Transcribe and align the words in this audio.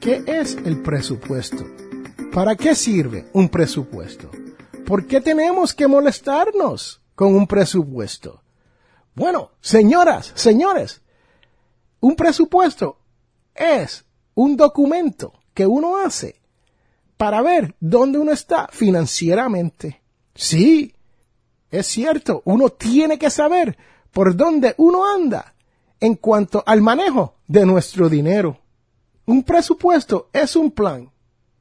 ¿Qué 0.00 0.24
es 0.26 0.56
el 0.64 0.80
presupuesto? 0.80 1.66
¿Para 2.32 2.56
qué 2.56 2.74
sirve 2.74 3.28
un 3.34 3.50
presupuesto? 3.50 4.30
¿Por 4.86 5.06
qué 5.06 5.20
tenemos 5.20 5.74
que 5.74 5.86
molestarnos 5.86 7.02
con 7.14 7.34
un 7.34 7.46
presupuesto? 7.46 8.40
Bueno, 9.14 9.50
señoras, 9.60 10.32
señores, 10.34 11.02
un 12.00 12.16
presupuesto 12.16 12.96
es 13.54 14.06
un 14.34 14.56
documento 14.56 15.34
que 15.52 15.66
uno 15.66 15.98
hace 15.98 16.40
para 17.18 17.42
ver 17.42 17.74
dónde 17.78 18.18
uno 18.18 18.32
está 18.32 18.68
financieramente. 18.72 20.00
Sí, 20.34 20.94
es 21.70 21.86
cierto, 21.86 22.40
uno 22.46 22.70
tiene 22.70 23.18
que 23.18 23.28
saber 23.28 23.76
por 24.12 24.34
dónde 24.34 24.74
uno 24.78 25.04
anda 25.04 25.52
en 26.00 26.14
cuanto 26.14 26.64
al 26.64 26.80
manejo 26.80 27.34
de 27.46 27.66
nuestro 27.66 28.08
dinero. 28.08 28.59
Un 29.30 29.44
presupuesto 29.44 30.28
es 30.32 30.56
un 30.56 30.72
plan 30.72 31.08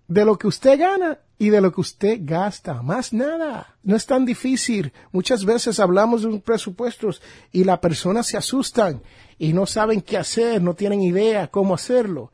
de 0.07 0.25
lo 0.25 0.39
que 0.39 0.47
usted 0.47 0.79
gana 0.79 1.19
y 1.37 1.49
de 1.49 1.61
lo 1.61 1.71
que 1.71 1.81
usted 1.81 2.17
gasta. 2.23 2.81
Más 2.81 3.13
nada. 3.13 3.77
No 3.83 3.95
es 3.95 4.07
tan 4.07 4.25
difícil. 4.25 4.91
Muchas 5.11 5.45
veces 5.45 5.79
hablamos 5.79 6.23
de 6.23 6.29
un 6.29 6.41
presupuesto 6.41 7.11
y 7.51 7.63
las 7.63 7.77
personas 7.77 8.25
se 8.25 8.37
asustan 8.37 9.03
y 9.37 9.53
no 9.53 9.67
saben 9.67 10.01
qué 10.01 10.17
hacer, 10.17 10.63
no 10.63 10.73
tienen 10.73 11.03
idea 11.03 11.49
cómo 11.49 11.75
hacerlo. 11.75 12.31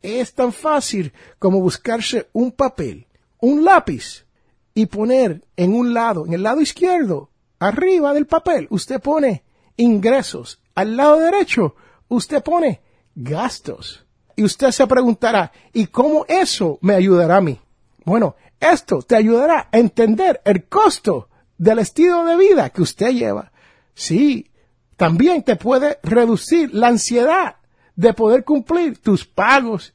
Es 0.00 0.32
tan 0.32 0.50
fácil 0.50 1.12
como 1.38 1.60
buscarse 1.60 2.30
un 2.32 2.50
papel, 2.50 3.06
un 3.38 3.62
lápiz 3.62 4.24
y 4.72 4.86
poner 4.86 5.44
en 5.56 5.74
un 5.74 5.92
lado, 5.92 6.24
en 6.24 6.32
el 6.32 6.42
lado 6.42 6.62
izquierdo, 6.62 7.28
arriba 7.58 8.14
del 8.14 8.26
papel, 8.26 8.66
usted 8.70 8.98
pone 8.98 9.44
ingresos. 9.76 10.58
Al 10.74 10.96
lado 10.96 11.18
derecho, 11.18 11.74
usted 12.08 12.42
pone 12.42 12.80
gastos. 13.14 14.06
Y 14.40 14.42
usted 14.42 14.70
se 14.70 14.86
preguntará, 14.86 15.52
¿y 15.70 15.88
cómo 15.88 16.24
eso 16.26 16.78
me 16.80 16.94
ayudará 16.94 17.36
a 17.36 17.40
mí? 17.42 17.60
Bueno, 18.06 18.36
esto 18.58 19.02
te 19.02 19.14
ayudará 19.14 19.68
a 19.70 19.78
entender 19.78 20.40
el 20.46 20.64
costo 20.64 21.28
del 21.58 21.80
estilo 21.80 22.24
de 22.24 22.38
vida 22.38 22.70
que 22.70 22.80
usted 22.80 23.10
lleva. 23.10 23.52
Sí, 23.92 24.50
también 24.96 25.42
te 25.42 25.56
puede 25.56 25.98
reducir 26.02 26.72
la 26.72 26.86
ansiedad 26.86 27.56
de 27.96 28.14
poder 28.14 28.42
cumplir 28.42 28.96
tus 28.96 29.26
pagos 29.26 29.92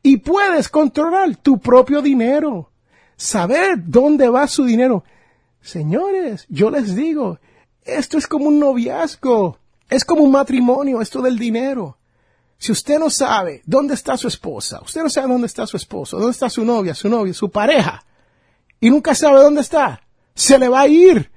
y 0.00 0.18
puedes 0.18 0.68
controlar 0.68 1.34
tu 1.34 1.58
propio 1.58 2.00
dinero. 2.00 2.70
Saber 3.16 3.82
dónde 3.84 4.28
va 4.28 4.46
su 4.46 4.64
dinero. 4.64 5.02
Señores, 5.60 6.46
yo 6.48 6.70
les 6.70 6.94
digo, 6.94 7.40
esto 7.82 8.16
es 8.16 8.28
como 8.28 8.46
un 8.46 8.60
noviazgo, 8.60 9.58
es 9.90 10.04
como 10.04 10.22
un 10.22 10.30
matrimonio, 10.30 11.00
esto 11.00 11.20
del 11.20 11.36
dinero. 11.36 11.97
Si 12.58 12.72
usted 12.72 12.98
no 12.98 13.08
sabe 13.08 13.62
dónde 13.64 13.94
está 13.94 14.16
su 14.16 14.26
esposa, 14.26 14.80
usted 14.84 15.02
no 15.02 15.08
sabe 15.08 15.28
dónde 15.28 15.46
está 15.46 15.66
su 15.66 15.76
esposo, 15.76 16.18
dónde 16.18 16.32
está 16.32 16.50
su 16.50 16.64
novia, 16.64 16.94
su 16.94 17.08
novia, 17.08 17.32
su 17.32 17.50
pareja, 17.50 18.04
y 18.80 18.90
nunca 18.90 19.14
sabe 19.14 19.40
dónde 19.40 19.60
está, 19.60 20.02
se 20.34 20.58
le 20.58 20.68
va 20.68 20.82
a 20.82 20.88
ir. 20.88 21.30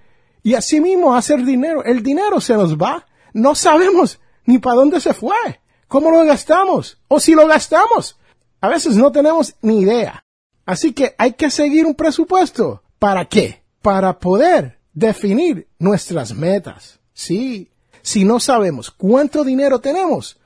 Y 0.44 0.56
así 0.56 0.82
mismo 0.82 1.16
hacer 1.16 1.44
dinero, 1.46 1.84
el 1.84 2.02
dinero 2.02 2.42
se 2.42 2.56
nos 2.56 2.76
va. 2.76 3.06
No 3.34 3.54
sabemos 3.54 4.20
ni 4.46 4.58
para 4.58 4.78
dónde 4.78 5.00
se 5.00 5.14
fue, 5.14 5.62
cómo 5.88 6.10
lo 6.10 6.26
gastamos, 6.26 6.98
o 7.08 7.20
si 7.20 7.36
lo 7.36 7.46
gastamos. 7.48 8.18
A 8.60 8.70
veces 8.70 8.96
no 8.96 9.12
tenemos 9.12 9.56
ni 9.62 9.82
idea. 9.82 10.24
Así 10.66 10.94
que 10.94 11.16
hay 11.18 11.34
que 11.34 11.52
seguir 11.52 11.86
un 11.86 11.96
presupuesto. 11.96 12.84
¿Para 12.98 13.26
qué? 13.26 13.64
Para 13.82 14.18
poder 14.20 14.80
definir 14.94 15.68
nuestras 15.80 16.34
metas. 16.34 17.00
Sí, 17.14 17.72
si 18.02 18.24
no 18.26 18.40
sabemos 18.40 18.90
cuánto 18.92 19.44
dinero 19.44 19.80
tenemos, 19.80 20.40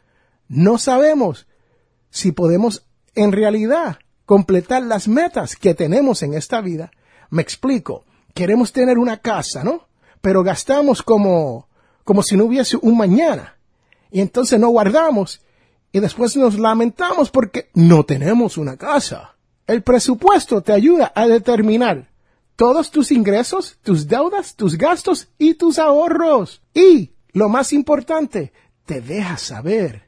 no 0.47 0.78
sabemos 0.78 1.47
si 2.09 2.31
podemos 2.31 2.85
en 3.16 3.31
realidad 3.31 4.00
completar 4.25 4.83
las 4.83 5.07
metas 5.07 5.56
que 5.56 5.73
tenemos 5.73 6.23
en 6.23 6.33
esta 6.33 6.61
vida. 6.61 6.91
Me 7.29 7.41
explico. 7.41 8.06
Queremos 8.33 8.73
tener 8.73 8.97
una 8.97 9.17
casa, 9.17 9.63
¿no? 9.63 9.88
Pero 10.22 10.44
gastamos 10.44 11.01
como, 11.01 11.67
como 12.03 12.22
si 12.22 12.35
no 12.35 12.45
hubiese 12.45 12.78
un 12.81 12.97
mañana. 12.97 13.57
Y 14.11 14.22
entonces 14.22 14.59
no 14.59 14.69
guardamos 14.69 15.41
y 15.91 16.00
después 16.00 16.35
nos 16.35 16.59
lamentamos 16.59 17.29
porque 17.29 17.69
no 17.73 18.03
tenemos 18.03 18.57
una 18.57 18.75
casa. 18.75 19.35
El 19.67 19.81
presupuesto 19.81 20.62
te 20.62 20.73
ayuda 20.73 21.12
a 21.16 21.27
determinar 21.27 22.09
todos 22.56 22.91
tus 22.91 23.12
ingresos, 23.12 23.77
tus 23.83 24.07
deudas, 24.07 24.56
tus 24.56 24.77
gastos 24.77 25.29
y 25.38 25.56
tus 25.56 25.79
ahorros. 25.79 26.62
Y, 26.73 27.12
lo 27.31 27.50
más 27.50 27.73
importante, 27.73 28.53
te 28.85 29.01
deja 29.01 29.38
saber 29.38 30.05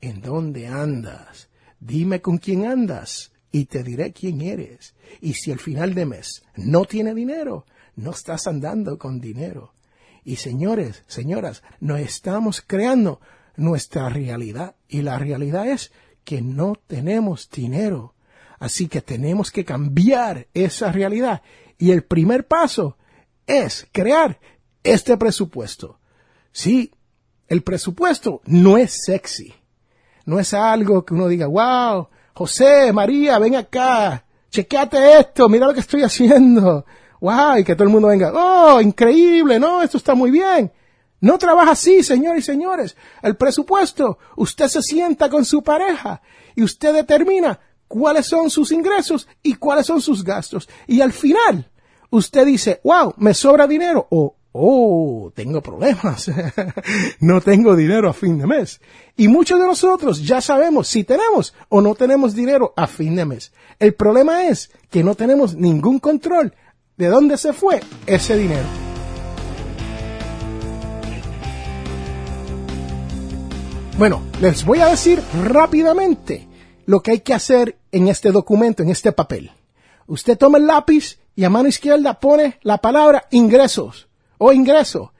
en 0.00 0.20
dónde 0.20 0.66
andas. 0.66 1.48
Dime 1.80 2.20
con 2.20 2.38
quién 2.38 2.66
andas 2.66 3.32
y 3.50 3.66
te 3.66 3.82
diré 3.82 4.12
quién 4.12 4.40
eres. 4.40 4.94
Y 5.20 5.34
si 5.34 5.52
al 5.52 5.58
final 5.58 5.94
de 5.94 6.06
mes 6.06 6.42
no 6.56 6.84
tiene 6.84 7.14
dinero, 7.14 7.66
no 7.96 8.10
estás 8.10 8.46
andando 8.46 8.98
con 8.98 9.20
dinero. 9.20 9.74
Y 10.24 10.36
señores, 10.36 11.04
señoras, 11.06 11.62
no 11.80 11.96
estamos 11.96 12.62
creando 12.66 13.20
nuestra 13.56 14.08
realidad. 14.08 14.76
Y 14.88 15.02
la 15.02 15.18
realidad 15.18 15.68
es 15.68 15.92
que 16.24 16.42
no 16.42 16.74
tenemos 16.86 17.48
dinero. 17.50 18.14
Así 18.58 18.88
que 18.88 19.00
tenemos 19.00 19.50
que 19.50 19.64
cambiar 19.64 20.48
esa 20.52 20.90
realidad 20.90 21.42
y 21.78 21.92
el 21.92 22.02
primer 22.02 22.46
paso 22.46 22.98
es 23.46 23.86
crear 23.92 24.38
este 24.82 25.16
presupuesto. 25.16 26.00
Sí, 26.52 26.92
el 27.46 27.62
presupuesto 27.62 28.42
no 28.44 28.76
es 28.76 29.04
sexy. 29.04 29.54
No 30.28 30.38
es 30.38 30.52
algo 30.52 31.06
que 31.06 31.14
uno 31.14 31.26
diga, 31.26 31.46
wow, 31.46 32.06
José, 32.34 32.92
María, 32.92 33.38
ven 33.38 33.56
acá, 33.56 34.26
chequeate 34.50 35.20
esto, 35.20 35.48
mira 35.48 35.66
lo 35.66 35.72
que 35.72 35.80
estoy 35.80 36.02
haciendo. 36.02 36.84
Wow, 37.18 37.56
y 37.56 37.64
que 37.64 37.74
todo 37.74 37.84
el 37.84 37.88
mundo 37.88 38.08
venga, 38.08 38.30
oh, 38.34 38.78
increíble, 38.78 39.58
no, 39.58 39.80
esto 39.80 39.96
está 39.96 40.14
muy 40.14 40.30
bien. 40.30 40.70
No 41.22 41.38
trabaja 41.38 41.70
así, 41.70 42.02
señores 42.02 42.44
y 42.44 42.46
señores. 42.46 42.94
El 43.22 43.36
presupuesto, 43.36 44.18
usted 44.36 44.68
se 44.68 44.82
sienta 44.82 45.30
con 45.30 45.46
su 45.46 45.62
pareja 45.62 46.20
y 46.54 46.62
usted 46.62 46.92
determina 46.92 47.58
cuáles 47.88 48.26
son 48.26 48.50
sus 48.50 48.70
ingresos 48.70 49.26
y 49.42 49.54
cuáles 49.54 49.86
son 49.86 50.02
sus 50.02 50.22
gastos. 50.22 50.68
Y 50.86 51.00
al 51.00 51.14
final, 51.14 51.70
usted 52.10 52.44
dice, 52.44 52.82
wow, 52.84 53.14
me 53.16 53.32
sobra 53.32 53.66
dinero 53.66 54.06
o, 54.10 54.36
oh, 54.60 55.30
tengo 55.34 55.62
problemas, 55.62 56.30
no 57.20 57.40
tengo 57.40 57.76
dinero 57.76 58.08
a 58.08 58.12
fin 58.12 58.38
de 58.38 58.46
mes. 58.46 58.80
Y 59.16 59.28
muchos 59.28 59.60
de 59.60 59.66
nosotros 59.66 60.24
ya 60.24 60.40
sabemos 60.40 60.88
si 60.88 61.04
tenemos 61.04 61.54
o 61.68 61.80
no 61.80 61.94
tenemos 61.94 62.34
dinero 62.34 62.74
a 62.76 62.86
fin 62.88 63.14
de 63.14 63.24
mes. 63.24 63.52
El 63.78 63.94
problema 63.94 64.48
es 64.48 64.70
que 64.90 65.04
no 65.04 65.14
tenemos 65.14 65.54
ningún 65.54 66.00
control 66.00 66.54
de 66.96 67.06
dónde 67.06 67.38
se 67.38 67.52
fue 67.52 67.80
ese 68.06 68.36
dinero. 68.36 68.66
Bueno, 73.96 74.22
les 74.40 74.64
voy 74.64 74.80
a 74.80 74.86
decir 74.86 75.22
rápidamente 75.44 76.48
lo 76.86 77.00
que 77.00 77.12
hay 77.12 77.20
que 77.20 77.34
hacer 77.34 77.78
en 77.92 78.08
este 78.08 78.32
documento, 78.32 78.82
en 78.82 78.90
este 78.90 79.12
papel. 79.12 79.52
Usted 80.06 80.36
toma 80.36 80.58
el 80.58 80.66
lápiz 80.66 81.18
y 81.36 81.44
a 81.44 81.50
mano 81.50 81.68
izquierda 81.68 82.18
pone 82.18 82.58
la 82.62 82.78
palabra 82.78 83.26
ingresos 83.30 84.07
o 84.38 84.52
ingreso. 84.52 85.12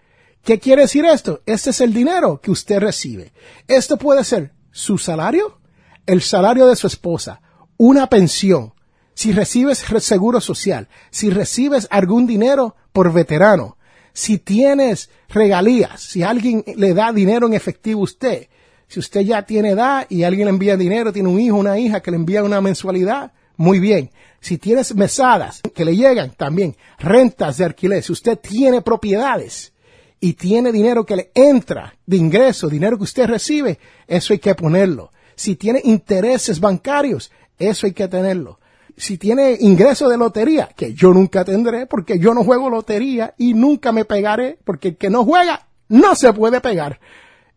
¿Qué 0.42 0.58
quiere 0.58 0.82
decir 0.82 1.04
esto? 1.04 1.42
Este 1.44 1.70
es 1.70 1.80
el 1.80 1.92
dinero 1.92 2.40
que 2.40 2.50
usted 2.50 2.78
recibe. 2.78 3.32
Esto 3.66 3.98
puede 3.98 4.24
ser 4.24 4.52
su 4.70 4.96
salario, 4.96 5.58
el 6.06 6.22
salario 6.22 6.66
de 6.66 6.76
su 6.76 6.86
esposa, 6.86 7.40
una 7.76 8.08
pensión, 8.08 8.72
si 9.14 9.32
recibes 9.32 9.84
seguro 10.00 10.40
social, 10.40 10.88
si 11.10 11.30
recibes 11.30 11.88
algún 11.90 12.26
dinero 12.26 12.76
por 12.92 13.12
veterano, 13.12 13.76
si 14.12 14.38
tienes 14.38 15.10
regalías, 15.28 16.00
si 16.00 16.22
alguien 16.22 16.64
le 16.76 16.94
da 16.94 17.12
dinero 17.12 17.46
en 17.46 17.54
efectivo 17.54 18.00
a 18.00 18.04
usted, 18.04 18.48
si 18.86 19.00
usted 19.00 19.20
ya 19.20 19.42
tiene 19.42 19.70
edad 19.70 20.06
y 20.08 20.22
alguien 20.22 20.46
le 20.46 20.50
envía 20.50 20.76
dinero, 20.76 21.12
tiene 21.12 21.28
un 21.28 21.40
hijo, 21.40 21.56
una 21.56 21.78
hija 21.78 22.00
que 22.00 22.10
le 22.10 22.16
envía 22.16 22.42
una 22.42 22.60
mensualidad, 22.60 23.32
muy 23.58 23.80
bien. 23.80 24.10
Si 24.40 24.56
tienes 24.56 24.94
mesadas 24.94 25.60
que 25.74 25.84
le 25.84 25.94
llegan 25.94 26.30
también, 26.30 26.76
rentas 26.98 27.58
de 27.58 27.66
alquiler, 27.66 28.02
si 28.02 28.12
usted 28.12 28.38
tiene 28.38 28.80
propiedades 28.80 29.72
y 30.20 30.34
tiene 30.34 30.72
dinero 30.72 31.04
que 31.04 31.16
le 31.16 31.30
entra 31.34 31.94
de 32.06 32.16
ingreso, 32.16 32.68
dinero 32.68 32.96
que 32.96 33.04
usted 33.04 33.26
recibe, 33.26 33.78
eso 34.06 34.32
hay 34.32 34.38
que 34.38 34.54
ponerlo. 34.54 35.10
Si 35.34 35.56
tiene 35.56 35.80
intereses 35.84 36.60
bancarios, 36.60 37.30
eso 37.58 37.86
hay 37.86 37.92
que 37.92 38.08
tenerlo. 38.08 38.60
Si 38.96 39.18
tiene 39.18 39.56
ingreso 39.60 40.08
de 40.08 40.16
lotería, 40.16 40.70
que 40.74 40.94
yo 40.94 41.12
nunca 41.12 41.44
tendré 41.44 41.86
porque 41.86 42.18
yo 42.18 42.34
no 42.34 42.44
juego 42.44 42.70
lotería 42.70 43.34
y 43.38 43.54
nunca 43.54 43.92
me 43.92 44.04
pegaré 44.04 44.58
porque 44.64 44.88
el 44.88 44.96
que 44.96 45.10
no 45.10 45.24
juega 45.24 45.66
no 45.88 46.14
se 46.14 46.32
puede 46.32 46.60
pegar. 46.60 47.00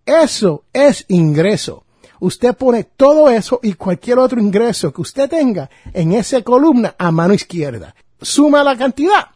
Eso 0.05 0.63
es 0.73 1.05
ingreso. 1.07 1.83
Usted 2.21 2.53
pone 2.53 2.83
todo 2.83 3.31
eso 3.31 3.59
y 3.63 3.73
cualquier 3.73 4.19
otro 4.19 4.39
ingreso 4.39 4.93
que 4.93 5.01
usted 5.01 5.27
tenga 5.27 5.71
en 5.91 6.13
esa 6.13 6.39
columna 6.43 6.93
a 6.99 7.09
mano 7.11 7.33
izquierda. 7.33 7.95
Suma 8.21 8.63
la 8.63 8.77
cantidad. 8.77 9.29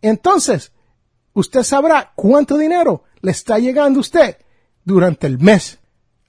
Entonces, 0.00 0.70
usted 1.32 1.64
sabrá 1.64 2.12
cuánto 2.14 2.56
dinero 2.56 3.02
le 3.20 3.32
está 3.32 3.58
llegando 3.58 3.98
a 3.98 4.02
usted 4.02 4.36
durante 4.84 5.26
el 5.26 5.40
mes. 5.40 5.80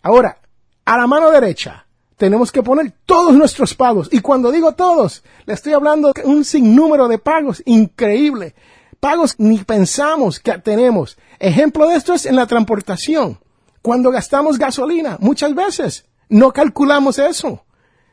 Ahora, 0.01 0.39
a 0.86 0.98
la 0.98 1.06
mano 1.06 1.30
derecha, 1.30 1.86
tenemos 2.18 2.51
que 2.51 2.63
poner 2.63 2.92
todos 3.06 3.36
nuestros 3.36 3.75
pagos. 3.75 4.09
Y 4.12 4.21
cuando 4.21 4.51
digo 4.51 4.74
todos, 4.74 5.24
le 5.45 5.54
estoy 5.54 5.74
hablando 5.74 6.13
de 6.13 6.24
un 6.24 6.44
sinnúmero 6.44 7.07
de 7.09 7.19
pagos 7.19 7.62
increíble. 7.68 8.56
Pagos 9.00 9.36
ni 9.38 9.59
pensamos 9.59 10.39
que 10.39 10.57
tenemos. 10.57 11.15
Ejemplo 11.38 11.88
de 11.88 11.95
esto 11.95 12.15
es 12.15 12.25
en 12.25 12.38
la 12.38 12.47
transportación. 12.47 13.38
Cuando 13.81 14.12
gastamos 14.12 14.57
gasolina, 14.57 15.18
muchas 15.19 15.56
veces 15.56 16.06
no 16.30 16.51
calculamos 16.51 17.19
eso, 17.19 17.66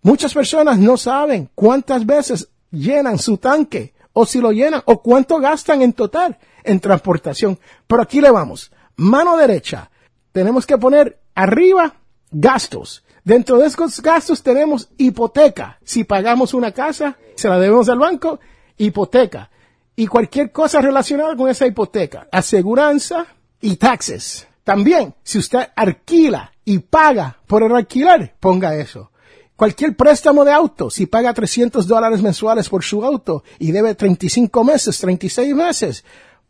Muchas 0.04 0.36
personas 0.36 0.78
no 0.78 0.98
saben 0.98 1.50
cuántas 1.56 2.06
veces 2.06 2.50
llenan 2.75 3.18
su 3.18 3.38
tanque 3.38 3.94
o 4.13 4.25
si 4.25 4.39
lo 4.39 4.51
llenan 4.51 4.81
o 4.86 5.01
cuánto 5.01 5.39
gastan 5.39 5.81
en 5.81 5.94
total 5.94 6.38
en 6.63 6.80
transportación. 6.80 7.60
Pero 7.88 8.01
aquí 8.01 8.22
le 8.22 8.31
vamos. 8.31 8.72
Mano 8.95 9.38
derecha. 9.38 9.89
Tenemos 10.31 10.66
que 10.66 10.77
poner 10.77 11.19
arriba 11.33 11.95
gastos. 12.31 13.04
Dentro 13.24 13.57
de 13.57 13.68
esos 13.68 14.01
gastos 14.01 14.44
tenemos 14.44 14.89
hipoteca. 14.98 15.80
Si 15.83 16.04
pagamos 16.04 16.54
una 16.54 16.72
casa, 16.72 17.18
se 17.36 17.50
la 17.50 17.60
debemos 17.60 17.89
al 17.89 18.00
banco, 18.00 18.39
hipoteca. 18.77 19.50
Y 19.95 20.07
cualquier 20.07 20.51
cosa 20.51 20.81
relacionada 20.81 21.36
con 21.36 21.50
esa 21.50 21.66
hipoteca. 21.66 22.27
Aseguranza 22.31 23.25
y 23.62 23.77
taxes. 23.77 24.48
También, 24.63 25.16
si 25.24 25.39
usted 25.39 25.69
alquila 25.75 26.51
y 26.66 26.80
paga 26.80 27.39
por 27.48 27.63
el 27.63 27.75
alquiler, 27.75 28.36
ponga 28.39 28.75
eso. 28.75 29.12
Cualquier 29.56 29.96
préstamo 29.96 30.44
de 30.44 30.52
auto, 30.52 30.90
si 30.90 31.06
paga 31.06 31.34
300 31.34 31.88
dólares 31.88 32.22
mensuales 32.22 32.68
por 32.68 32.84
su 32.84 33.06
auto 33.06 33.44
y 33.57 33.72
debe 33.72 33.96
35 33.96 34.63
meses, 34.66 34.98
36 35.00 35.56
meses, 35.56 36.04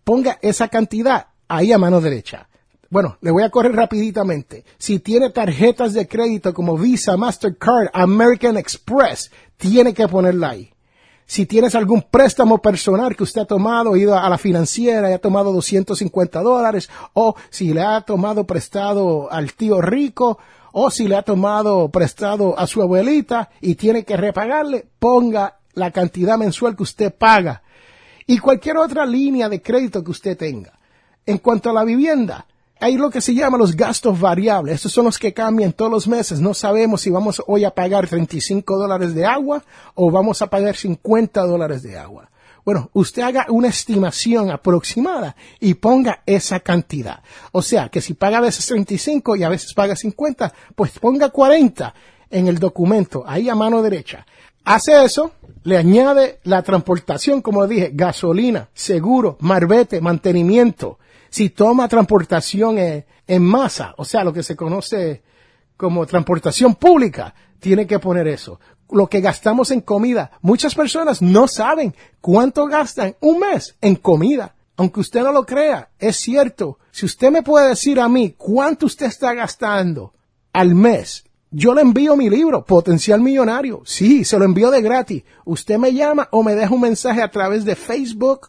ponga 0.04 0.40
esa 0.42 0.68
cantidad 0.70 1.28
ahí 1.48 1.72
a 1.72 1.78
mano 1.78 2.02
derecha. 2.02 2.48
Bueno, 2.90 3.18
le 3.22 3.32
voy 3.32 3.44
a 3.44 3.50
correr 3.50 3.76
rapiditamente. 3.76 4.64
Si 4.78 5.00
tiene 5.00 5.30
tarjetas 5.30 5.94
de 5.94 6.08
crédito 6.08 6.54
como 6.54 6.78
Visa, 6.78 7.16
Mastercard, 7.16 7.90
American 7.94 8.58
Express, 8.58 9.32
tiene 9.58 9.94
que 9.94 10.08
ponerla 10.08 10.50
ahí. 10.50 10.75
Si 11.26 11.46
tienes 11.46 11.74
algún 11.74 12.04
préstamo 12.04 12.60
personal 12.62 13.16
que 13.16 13.24
usted 13.24 13.42
ha 13.42 13.46
tomado, 13.46 13.96
ido 13.96 14.18
a 14.18 14.30
la 14.30 14.38
financiera 14.38 15.10
y 15.10 15.14
ha 15.14 15.20
tomado 15.20 15.52
250 15.54 16.42
dólares, 16.42 16.90
o 17.14 17.36
si 17.50 17.74
le 17.74 17.82
ha 17.82 18.02
tomado 18.02 18.46
prestado 18.46 19.32
al 19.32 19.54
tío 19.54 19.82
rico, 19.82 20.38
o 20.72 20.92
si 20.92 21.08
le 21.08 21.16
ha 21.16 21.24
tomado 21.24 21.90
prestado 21.90 22.58
a 22.60 22.68
su 22.68 22.82
abuelita 22.82 23.50
y 23.62 23.76
tiene 23.76 24.04
que 24.04 24.18
repagarle, 24.18 24.86
ponga 25.00 25.58
la 25.74 25.92
cantidad 25.92 26.38
mensual 26.38 26.76
que 26.76 26.84
usted 26.84 27.14
paga 27.14 27.64
y 28.28 28.40
cualquier 28.40 28.78
otra 28.78 29.06
línea 29.06 29.50
de 29.50 29.62
crédito 29.62 30.04
que 30.04 30.12
usted 30.12 30.38
tenga. 30.38 30.74
En 31.26 31.38
cuanto 31.40 31.70
a 31.70 31.74
la 31.74 31.84
vivienda, 31.84 32.46
hay 32.86 32.98
lo 32.98 33.10
que 33.10 33.20
se 33.20 33.34
llama 33.34 33.58
los 33.58 33.76
gastos 33.76 34.20
variables. 34.20 34.76
Estos 34.76 34.92
son 34.92 35.06
los 35.06 35.18
que 35.18 35.34
cambian 35.34 35.74
todos 35.74 35.90
los 35.90 36.08
meses. 36.08 36.40
No 36.40 36.54
sabemos 36.54 37.02
si 37.02 37.10
vamos 37.10 37.42
hoy 37.48 37.64
a 37.64 37.72
pagar 37.72 38.08
35 38.08 38.78
dólares 38.78 39.16
de 39.16 39.26
agua 39.26 39.64
o 39.96 40.12
vamos 40.12 40.44
a 40.44 40.48
pagar 40.48 40.76
50 40.76 41.42
dólares 41.48 41.82
de 41.82 41.98
agua. 41.98 42.30
Bueno, 42.64 42.92
usted 42.94 43.24
haga 43.24 43.48
una 43.50 43.70
estimación 43.70 44.52
aproximada 44.52 45.36
y 45.60 45.74
ponga 45.74 46.22
esa 46.28 46.60
cantidad. 46.60 47.24
O 47.52 47.64
sea, 47.64 47.90
que 47.90 48.02
si 48.02 48.14
paga 48.14 48.38
a 48.38 48.42
veces 48.42 48.68
35 48.68 49.36
y 49.36 49.44
a 49.44 49.50
veces 49.50 49.74
paga 49.74 49.96
50, 49.96 50.54
pues 50.76 50.92
ponga 51.00 51.30
40 51.30 51.92
en 52.30 52.48
el 52.48 52.60
documento, 52.60 53.24
ahí 53.26 53.50
a 53.50 53.56
mano 53.56 53.82
derecha. 53.82 54.28
Hace 54.64 55.04
eso, 55.04 55.32
le 55.64 55.78
añade 55.78 56.40
la 56.44 56.62
transportación, 56.62 57.42
como 57.42 57.66
dije, 57.66 57.90
gasolina, 57.96 58.70
seguro, 58.76 59.38
marbete, 59.40 60.02
mantenimiento. 60.02 61.00
Si 61.36 61.50
toma 61.50 61.90
transportación 61.90 62.78
en 62.78 63.44
masa, 63.44 63.94
o 63.98 64.06
sea, 64.06 64.24
lo 64.24 64.32
que 64.32 64.42
se 64.42 64.56
conoce 64.56 65.22
como 65.76 66.06
transportación 66.06 66.76
pública, 66.76 67.36
tiene 67.60 67.86
que 67.86 68.00
poner 68.00 68.26
eso 68.30 68.58
lo 68.90 69.08
que 69.08 69.20
gastamos 69.20 69.70
en 69.72 69.82
comida. 69.82 70.32
Muchas 70.42 70.74
personas 70.74 71.22
no 71.22 71.50
saben 71.50 71.94
cuánto 72.22 72.68
gastan 72.68 73.18
un 73.20 73.40
mes 73.40 73.76
en 73.82 73.98
comida. 73.98 74.56
Aunque 74.78 75.02
usted 75.02 75.24
no 75.24 75.34
lo 75.34 75.46
crea, 75.46 75.90
es 76.00 76.16
cierto. 76.16 76.80
Si 76.90 77.06
usted 77.06 77.32
me 77.32 77.44
puede 77.44 77.68
decir 77.68 78.00
a 78.00 78.08
mí 78.08 78.34
cuánto 78.38 78.86
usted 78.86 79.08
está 79.08 79.34
gastando 79.34 80.14
al 80.54 80.74
mes, 80.74 81.26
yo 81.52 81.74
le 81.74 81.82
envío 81.82 82.16
mi 82.16 82.30
libro, 82.30 82.64
Potencial 82.64 83.20
Millonario. 83.20 83.82
Sí, 83.84 84.24
se 84.24 84.40
lo 84.40 84.46
envío 84.46 84.72
de 84.72 84.82
gratis. 84.82 85.24
Usted 85.44 85.78
me 85.80 85.94
llama 85.94 86.30
o 86.32 86.44
me 86.44 86.56
deja 86.56 86.74
un 86.74 86.80
mensaje 86.80 87.22
a 87.22 87.30
través 87.30 87.66
de 87.66 87.76
Facebook 87.76 88.48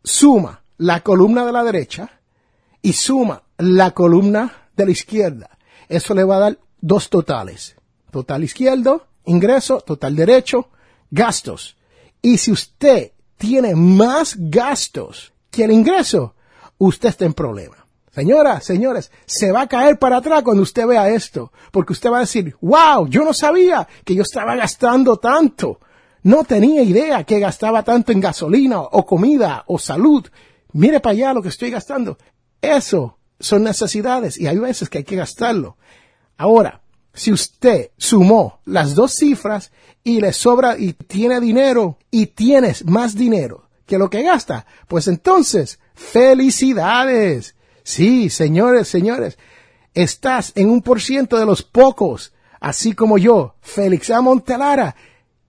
suma 0.04 0.62
la 0.76 1.00
columna 1.00 1.46
de 1.46 1.52
la 1.52 1.64
derecha 1.64 2.20
y 2.82 2.92
suma 2.92 3.44
la 3.56 3.92
columna 3.92 4.67
de 4.78 4.86
la 4.86 4.92
izquierda. 4.92 5.50
Eso 5.88 6.14
le 6.14 6.24
va 6.24 6.36
a 6.36 6.40
dar 6.40 6.58
dos 6.80 7.10
totales. 7.10 7.76
Total 8.10 8.42
izquierdo, 8.42 9.06
ingreso, 9.26 9.80
total 9.80 10.16
derecho, 10.16 10.70
gastos. 11.10 11.76
Y 12.22 12.38
si 12.38 12.52
usted 12.52 13.12
tiene 13.36 13.74
más 13.74 14.36
gastos 14.38 15.32
que 15.50 15.64
el 15.64 15.72
ingreso, 15.72 16.34
usted 16.78 17.10
está 17.10 17.26
en 17.26 17.34
problema. 17.34 17.76
Señoras, 18.10 18.64
señores, 18.64 19.10
se 19.26 19.52
va 19.52 19.62
a 19.62 19.68
caer 19.68 19.98
para 19.98 20.16
atrás 20.16 20.42
cuando 20.42 20.62
usted 20.62 20.86
vea 20.86 21.08
esto, 21.08 21.52
porque 21.70 21.92
usted 21.92 22.10
va 22.10 22.18
a 22.18 22.20
decir, 22.20 22.56
wow, 22.60 23.06
yo 23.08 23.24
no 23.24 23.32
sabía 23.32 23.86
que 24.04 24.14
yo 24.14 24.22
estaba 24.22 24.56
gastando 24.56 25.18
tanto. 25.18 25.80
No 26.22 26.44
tenía 26.44 26.82
idea 26.82 27.24
que 27.24 27.38
gastaba 27.38 27.82
tanto 27.82 28.12
en 28.12 28.20
gasolina 28.20 28.80
o 28.80 29.06
comida 29.06 29.64
o 29.66 29.78
salud. 29.78 30.26
Mire 30.72 31.00
para 31.00 31.12
allá 31.12 31.32
lo 31.32 31.42
que 31.42 31.48
estoy 31.48 31.70
gastando. 31.70 32.18
Eso 32.60 33.17
son 33.40 33.62
necesidades 33.64 34.38
y 34.38 34.46
hay 34.46 34.58
veces 34.58 34.88
que 34.88 34.98
hay 34.98 35.04
que 35.04 35.16
gastarlo. 35.16 35.76
Ahora, 36.36 36.80
si 37.12 37.32
usted 37.32 37.90
sumó 37.96 38.60
las 38.64 38.94
dos 38.94 39.14
cifras 39.14 39.72
y 40.04 40.20
le 40.20 40.32
sobra 40.32 40.78
y 40.78 40.92
tiene 40.92 41.40
dinero 41.40 41.98
y 42.10 42.26
tienes 42.26 42.84
más 42.84 43.14
dinero 43.14 43.68
que 43.86 43.98
lo 43.98 44.08
que 44.08 44.22
gasta, 44.22 44.66
pues 44.86 45.08
entonces, 45.08 45.80
felicidades. 45.94 47.56
Sí, 47.82 48.30
señores, 48.30 48.88
señores, 48.88 49.38
estás 49.94 50.52
en 50.54 50.70
un 50.70 50.82
por 50.82 51.00
ciento 51.00 51.38
de 51.38 51.46
los 51.46 51.62
pocos, 51.62 52.32
así 52.60 52.92
como 52.92 53.18
yo, 53.18 53.54
Félix 53.60 54.10
A. 54.10 54.20
Montelara, 54.20 54.94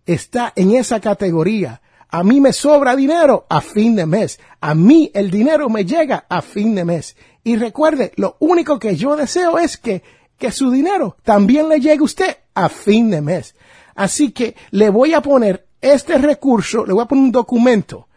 está 0.06 0.54
en 0.56 0.72
esa 0.72 1.00
categoría. 1.00 1.82
A 2.10 2.24
mí 2.24 2.42
me 2.42 2.54
sobra 2.54 2.96
dinero 2.96 3.46
a 3.50 3.62
fin 3.62 3.96
de 3.96 4.08
mes. 4.08 4.40
A 4.60 4.74
mí 4.74 5.12
el 5.14 5.30
dinero 5.30 5.70
me 5.70 5.86
llega 5.86 6.26
a 6.28 6.42
fin 6.42 6.74
de 6.74 6.84
mes. 6.84 7.16
Y 7.50 7.56
recuerde, 7.58 8.12
lo 8.16 8.38
único 8.38 8.78
que 8.78 8.96
yo 8.96 9.16
deseo 9.16 9.58
es 9.58 9.76
que, 9.76 10.04
que 10.38 10.52
su 10.52 10.70
dinero 10.70 11.18
también 11.24 11.68
le 11.68 11.80
llegue 11.80 12.02
a 12.02 12.04
usted 12.04 12.38
a 12.54 12.70
fin 12.70 13.10
de 13.10 13.22
mes. 13.22 13.56
Así 13.96 14.32
que 14.34 14.56
le 14.70 14.92
voy 14.92 15.16
a 15.16 15.22
poner 15.24 15.66
este 15.82 16.20
recurso, 16.20 16.86
le 16.86 16.94
voy 16.94 17.02
a 17.02 17.08
poner 17.08 17.24
un 17.24 17.32
documento 17.32 18.08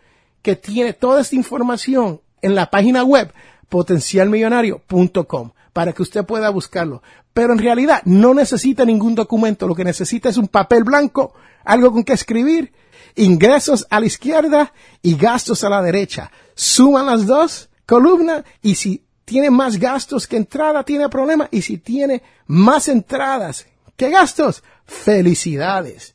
que 0.42 0.54
tiene 0.54 0.92
toda 0.92 1.22
esta 1.22 1.34
información 1.34 2.20
en 2.42 2.54
la 2.54 2.68
página 2.68 3.04
web 3.04 3.32
potencialmillonario.com 3.70 5.52
para 5.72 5.94
que 5.94 6.02
usted 6.02 6.26
pueda 6.26 6.50
buscarlo. 6.50 7.02
Pero 7.32 7.54
en 7.54 7.58
realidad 7.58 8.02
no 8.04 8.34
necesita 8.34 8.84
ningún 8.84 9.14
documento, 9.14 9.66
lo 9.66 9.74
que 9.74 9.82
necesita 9.82 10.28
es 10.28 10.36
un 10.36 10.48
papel 10.48 10.84
blanco, 10.84 11.32
algo 11.64 11.90
con 11.90 12.04
que 12.04 12.12
escribir, 12.12 12.74
ingresos 13.14 13.86
a 13.88 13.98
la 13.98 14.04
izquierda 14.04 14.74
y 15.00 15.16
gastos 15.16 15.64
a 15.64 15.70
la 15.70 15.80
derecha. 15.80 16.30
Suman 16.54 17.06
las 17.06 17.24
dos 17.24 17.70
columnas 17.86 18.44
y 18.60 18.74
si 18.74 19.06
tiene 19.24 19.50
más 19.50 19.78
gastos 19.78 20.26
que 20.26 20.36
entrada, 20.36 20.84
tiene 20.84 21.08
problema. 21.08 21.48
Y 21.50 21.62
si 21.62 21.78
tiene 21.78 22.22
más 22.46 22.88
entradas 22.88 23.66
que 23.96 24.10
gastos, 24.10 24.62
felicidades. 24.84 26.14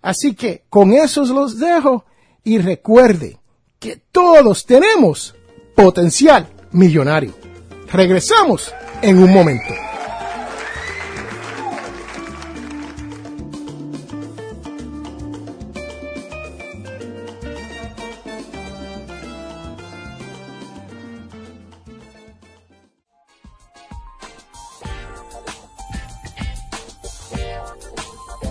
Así 0.00 0.34
que 0.34 0.64
con 0.68 0.92
esos 0.92 1.30
los 1.30 1.58
dejo 1.58 2.04
y 2.44 2.58
recuerde 2.58 3.38
que 3.78 3.96
todos 4.10 4.66
tenemos 4.66 5.34
potencial 5.74 6.48
millonario. 6.72 7.34
Regresamos 7.90 8.72
en 9.00 9.22
un 9.22 9.32
momento. 9.32 9.91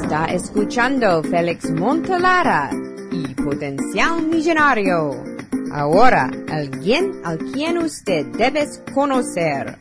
Está 0.04 0.26
escuchando 0.26 1.24
Félix 1.24 1.72
Montelara 1.72 2.70
y 3.12 3.34
Potencial 3.36 4.22
Millonario. 4.24 5.29
Ahora, 5.72 6.30
alguien 6.50 7.22
al 7.24 7.38
quien 7.52 7.78
usted 7.78 8.26
debe 8.38 8.66
conocer. 8.94 9.78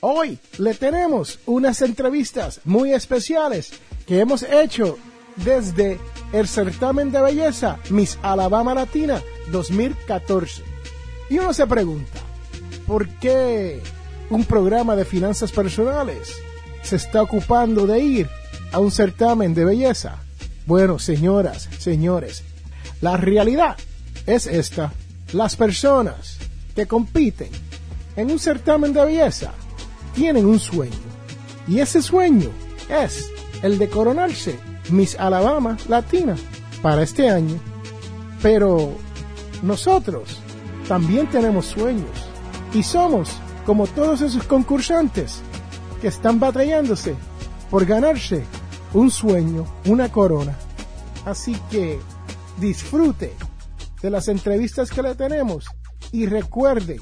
Hoy 0.00 0.38
le 0.58 0.74
tenemos 0.74 1.38
unas 1.46 1.82
entrevistas 1.82 2.60
muy 2.64 2.92
especiales 2.92 3.72
que 4.06 4.20
hemos 4.20 4.42
hecho 4.42 4.98
desde 5.36 5.98
el 6.32 6.46
certamen 6.48 7.10
de 7.10 7.20
belleza 7.20 7.78
Miss 7.90 8.18
Alabama 8.22 8.74
Latina 8.74 9.20
2014. 9.50 10.62
Y 11.28 11.38
uno 11.38 11.52
se 11.52 11.66
pregunta, 11.66 12.20
¿por 12.86 13.08
qué 13.18 13.80
un 14.30 14.44
programa 14.44 14.96
de 14.96 15.04
finanzas 15.04 15.52
personales 15.52 16.34
se 16.82 16.96
está 16.96 17.22
ocupando 17.22 17.86
de 17.86 18.00
ir 18.00 18.28
a 18.72 18.78
un 18.78 18.90
certamen 18.90 19.54
de 19.54 19.64
belleza. 19.64 20.18
Bueno, 20.66 20.98
señoras, 20.98 21.68
señores, 21.78 22.42
la 23.00 23.16
realidad 23.16 23.76
es 24.26 24.48
esta. 24.48 24.92
Las 25.32 25.54
personas 25.54 26.38
que 26.74 26.86
compiten 26.86 27.50
en 28.16 28.32
un 28.32 28.40
certamen 28.40 28.92
de 28.92 29.04
belleza 29.04 29.52
tienen 30.14 30.44
un 30.44 30.58
sueño. 30.58 30.96
Y 31.68 31.78
ese 31.78 32.02
sueño 32.02 32.50
es 32.88 33.30
el 33.62 33.78
de 33.78 33.88
coronarse 33.88 34.58
Miss 34.90 35.16
Alabama 35.18 35.76
Latina 35.88 36.36
para 36.82 37.02
este 37.02 37.28
año. 37.28 37.60
Pero 38.42 38.92
nosotros 39.62 40.40
también 40.88 41.28
tenemos 41.28 41.66
sueños 41.66 42.10
y 42.74 42.82
somos 42.82 43.30
como 43.64 43.86
todos 43.86 44.20
esos 44.20 44.44
concursantes 44.44 45.42
que 46.00 46.08
están 46.08 46.40
batallándose 46.40 47.14
por 47.70 47.84
ganarse 47.84 48.44
un 48.96 49.10
sueño, 49.10 49.66
una 49.84 50.10
corona. 50.10 50.56
Así 51.26 51.54
que 51.70 51.98
disfrute 52.58 53.34
de 54.00 54.10
las 54.10 54.28
entrevistas 54.28 54.90
que 54.90 55.02
le 55.02 55.14
tenemos 55.14 55.66
y 56.12 56.26
recuerde 56.26 57.00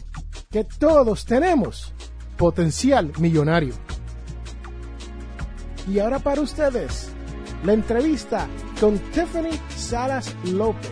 que 0.51 0.65
todos 0.65 1.25
tenemos 1.25 1.95
potencial 2.37 3.13
millonario. 3.21 3.75
Y 5.89 6.01
ahora 6.01 6.19
para 6.19 6.41
ustedes, 6.41 7.11
la 7.65 7.75
entrevista 7.75 8.49
con 8.81 8.99
Tiffany 9.13 9.57
Salas 9.77 10.35
López, 10.45 10.91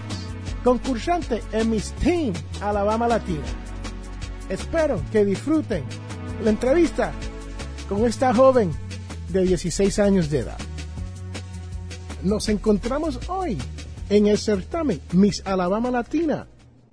concursante 0.63 1.43
en 1.51 1.71
Miss 1.71 1.93
Team 1.95 2.33
Alabama 2.61 3.09
Latina. 3.09 3.43
Espero 4.49 5.03
que 5.11 5.25
disfruten 5.25 5.83
la 6.45 6.51
entrevista 6.51 7.11
con 7.89 8.05
esta 8.05 8.33
joven 8.33 8.71
de 9.31 9.43
16 9.43 9.99
años 9.99 10.31
de 10.31 10.41
edad. 10.41 10.72
Nos 12.25 12.49
encontramos 12.49 13.19
hoy 13.29 13.59
en 14.09 14.29
el 14.29 14.39
certamen 14.39 15.01
Miss 15.13 15.43
Alabama 15.45 15.91
Latina 15.91 16.47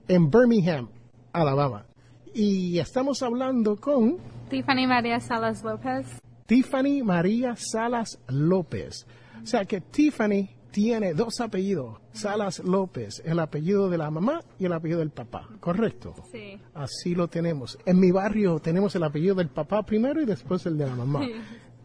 en 0.07 0.31
Birmingham, 0.31 0.89
Alabama. 1.31 1.85
Y 2.33 2.79
estamos 2.79 3.21
hablando 3.21 3.75
con 3.75 4.17
Tiffany 4.49 4.87
María 4.87 5.19
Salas 5.19 5.63
López. 5.63 6.07
Tiffany 6.47 7.03
María 7.03 7.55
Salas 7.55 8.17
López. 8.27 9.05
O 9.43 9.45
sea 9.45 9.65
que 9.65 9.81
Tiffany 9.81 10.49
tiene 10.71 11.13
dos 11.13 11.39
apellidos, 11.41 11.99
Salas 12.11 12.57
López, 12.57 13.21
el 13.23 13.39
apellido 13.39 13.87
de 13.87 13.99
la 13.99 14.09
mamá 14.09 14.41
y 14.57 14.65
el 14.65 14.73
apellido 14.73 14.99
del 14.99 15.11
papá, 15.11 15.47
¿correcto? 15.59 16.15
Sí. 16.31 16.59
Así 16.73 17.13
lo 17.13 17.27
tenemos. 17.27 17.77
En 17.85 17.99
mi 17.99 18.09
barrio 18.09 18.59
tenemos 18.59 18.95
el 18.95 19.03
apellido 19.03 19.35
del 19.35 19.49
papá 19.49 19.83
primero 19.83 20.21
y 20.21 20.25
después 20.25 20.65
el 20.65 20.75
de 20.75 20.87
la 20.87 20.95
mamá. 20.95 21.21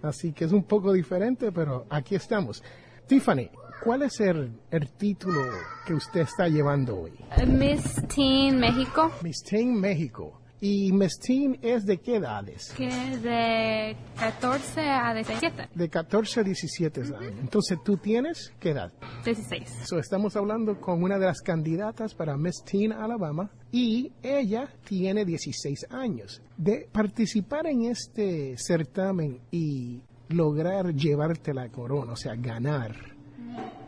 Así 0.02 0.32
que 0.32 0.44
es 0.44 0.52
un 0.52 0.64
poco 0.64 0.92
diferente, 0.92 1.50
pero 1.52 1.86
aquí 1.90 2.14
estamos. 2.14 2.62
Tiffany, 3.06 3.50
¿cuál 3.82 4.02
es 4.02 4.18
el, 4.20 4.58
el 4.70 4.90
título 4.92 5.40
que 5.86 5.92
usted 5.94 6.20
está 6.20 6.48
llevando 6.48 7.00
hoy? 7.00 7.12
Miss 7.46 7.94
Teen 8.14 8.58
México, 8.58 9.10
Miss 9.22 9.42
Teen 9.42 9.78
México. 9.78 10.40
¿Y 10.60 10.92
Miss 10.92 11.18
Teen 11.18 11.58
es 11.60 11.84
de 11.84 11.98
qué 11.98 12.16
edades? 12.16 12.72
que 12.74 12.88
de 12.88 13.94
14 14.18 14.80
a 14.80 15.12
17. 15.12 15.68
De 15.74 15.88
14 15.90 16.40
a 16.40 16.42
17 16.42 17.00
años. 17.02 17.34
Entonces, 17.38 17.78
¿tú 17.84 17.98
tienes 17.98 18.50
qué 18.58 18.70
edad? 18.70 18.90
16. 19.26 19.68
So, 19.84 19.98
estamos 19.98 20.36
hablando 20.36 20.80
con 20.80 21.02
una 21.02 21.18
de 21.18 21.26
las 21.26 21.42
candidatas 21.42 22.14
para 22.14 22.38
Miss 22.38 22.64
Teen 22.64 22.92
Alabama 22.92 23.50
y 23.70 24.12
ella 24.22 24.70
tiene 24.88 25.26
16 25.26 25.88
años. 25.90 26.40
De 26.56 26.88
participar 26.90 27.66
en 27.66 27.84
este 27.84 28.56
certamen 28.56 29.40
y 29.50 30.00
lograr 30.34 30.94
llevarte 30.94 31.54
la 31.54 31.68
corona, 31.68 32.12
o 32.12 32.16
sea, 32.16 32.34
ganar, 32.36 32.94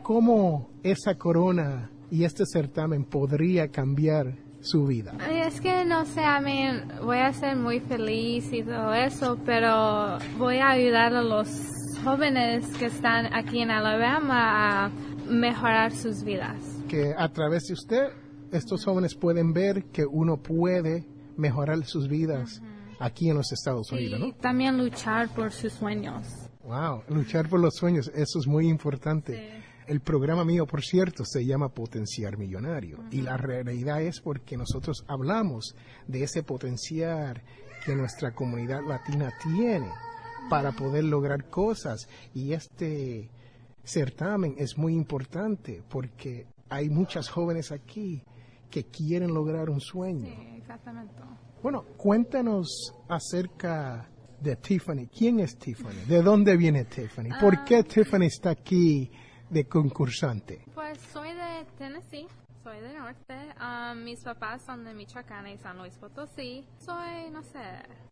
¿cómo 0.03 0.69
esa 0.83 1.15
corona 1.15 1.89
y 2.09 2.23
este 2.23 2.45
certamen 2.45 3.03
podría 3.03 3.67
cambiar 3.69 4.35
su 4.61 4.85
vida? 4.85 5.13
Es 5.29 5.61
que 5.61 5.85
no 5.85 6.05
sé, 6.05 6.21
I 6.21 6.43
mean, 6.43 6.91
voy 7.03 7.19
a 7.19 7.31
ser 7.33 7.55
muy 7.55 7.79
feliz 7.79 8.51
y 8.51 8.63
todo 8.63 8.93
eso, 8.93 9.37
pero 9.45 10.17
voy 10.37 10.57
a 10.57 10.69
ayudar 10.69 11.13
a 11.13 11.21
los 11.21 11.47
jóvenes 12.03 12.65
que 12.77 12.85
están 12.85 13.33
aquí 13.33 13.59
en 13.59 13.71
Alabama 13.71 14.85
a 14.85 14.91
mejorar 15.29 15.93
sus 15.93 16.23
vidas. 16.23 16.57
Que 16.87 17.13
a 17.17 17.29
través 17.29 17.67
de 17.67 17.73
usted, 17.73 18.07
estos 18.51 18.85
jóvenes 18.85 19.15
pueden 19.15 19.53
ver 19.53 19.85
que 19.85 20.05
uno 20.05 20.37
puede 20.37 21.05
mejorar 21.35 21.83
sus 21.85 22.07
vidas 22.07 22.61
aquí 22.99 23.29
en 23.29 23.37
los 23.37 23.51
Estados 23.51 23.91
Unidos, 23.91 24.19
Y 24.19 24.23
¿no? 24.23 24.33
también 24.35 24.77
luchar 24.77 25.29
por 25.33 25.51
sus 25.51 25.73
sueños. 25.73 26.25
Wow, 26.63 27.03
luchar 27.09 27.47
por 27.47 27.59
los 27.59 27.75
sueños, 27.75 28.11
eso 28.13 28.39
es 28.39 28.47
muy 28.47 28.67
importante. 28.67 29.63
El 29.87 30.01
programa 30.01 30.43
mío, 30.43 30.65
por 30.67 30.83
cierto, 30.83 31.23
se 31.23 31.45
llama 31.45 31.69
Potenciar 31.69 32.37
Millonario. 32.37 33.05
Y 33.09 33.21
la 33.21 33.37
realidad 33.37 34.01
es 34.01 34.19
porque 34.19 34.57
nosotros 34.57 35.05
hablamos 35.07 35.75
de 36.07 36.23
ese 36.23 36.43
potencial 36.43 37.41
que 37.85 37.95
nuestra 37.95 38.33
comunidad 38.33 38.81
latina 38.85 39.31
tiene 39.41 39.89
para 40.49 40.73
poder 40.73 41.05
lograr 41.05 41.49
cosas. 41.49 42.09
Y 42.33 42.51
este 42.51 43.29
certamen 43.85 44.55
es 44.57 44.77
muy 44.77 44.93
importante 44.93 45.81
porque 45.89 46.47
hay 46.67 46.89
muchas 46.89 47.29
jóvenes 47.29 47.71
aquí 47.71 48.23
que 48.69 48.83
quieren 48.83 49.33
lograr 49.33 49.69
un 49.69 49.79
sueño. 49.79 50.25
Sí, 50.35 50.57
exactamente. 50.57 51.13
Bueno, 51.61 51.83
cuéntanos 51.97 52.93
acerca 53.09 54.07
de 54.39 54.55
Tiffany. 54.57 55.07
¿Quién 55.07 55.39
es 55.39 55.57
Tiffany? 55.57 56.05
¿De 56.07 56.21
dónde 56.21 56.55
viene 56.55 56.85
Tiffany? 56.85 57.29
¿Por 57.41 57.63
qué 57.63 57.83
Tiffany 57.83 58.25
está 58.25 58.51
aquí 58.51 59.11
de 59.49 59.65
concursante? 59.65 60.63
Pues 60.73 60.99
soy 61.11 61.29
de 61.33 61.65
Tennessee, 61.77 62.27
soy 62.63 62.79
de 62.79 62.93
norte. 62.93 63.33
Um, 63.59 64.03
mis 64.03 64.23
papás 64.23 64.63
son 64.65 64.85
de 64.85 64.93
Michoacán 64.93 65.47
y 65.47 65.57
San 65.57 65.77
Luis 65.79 65.97
Potosí. 65.97 66.63
Soy, 66.77 67.31
no 67.31 67.41
sé, 67.41 67.59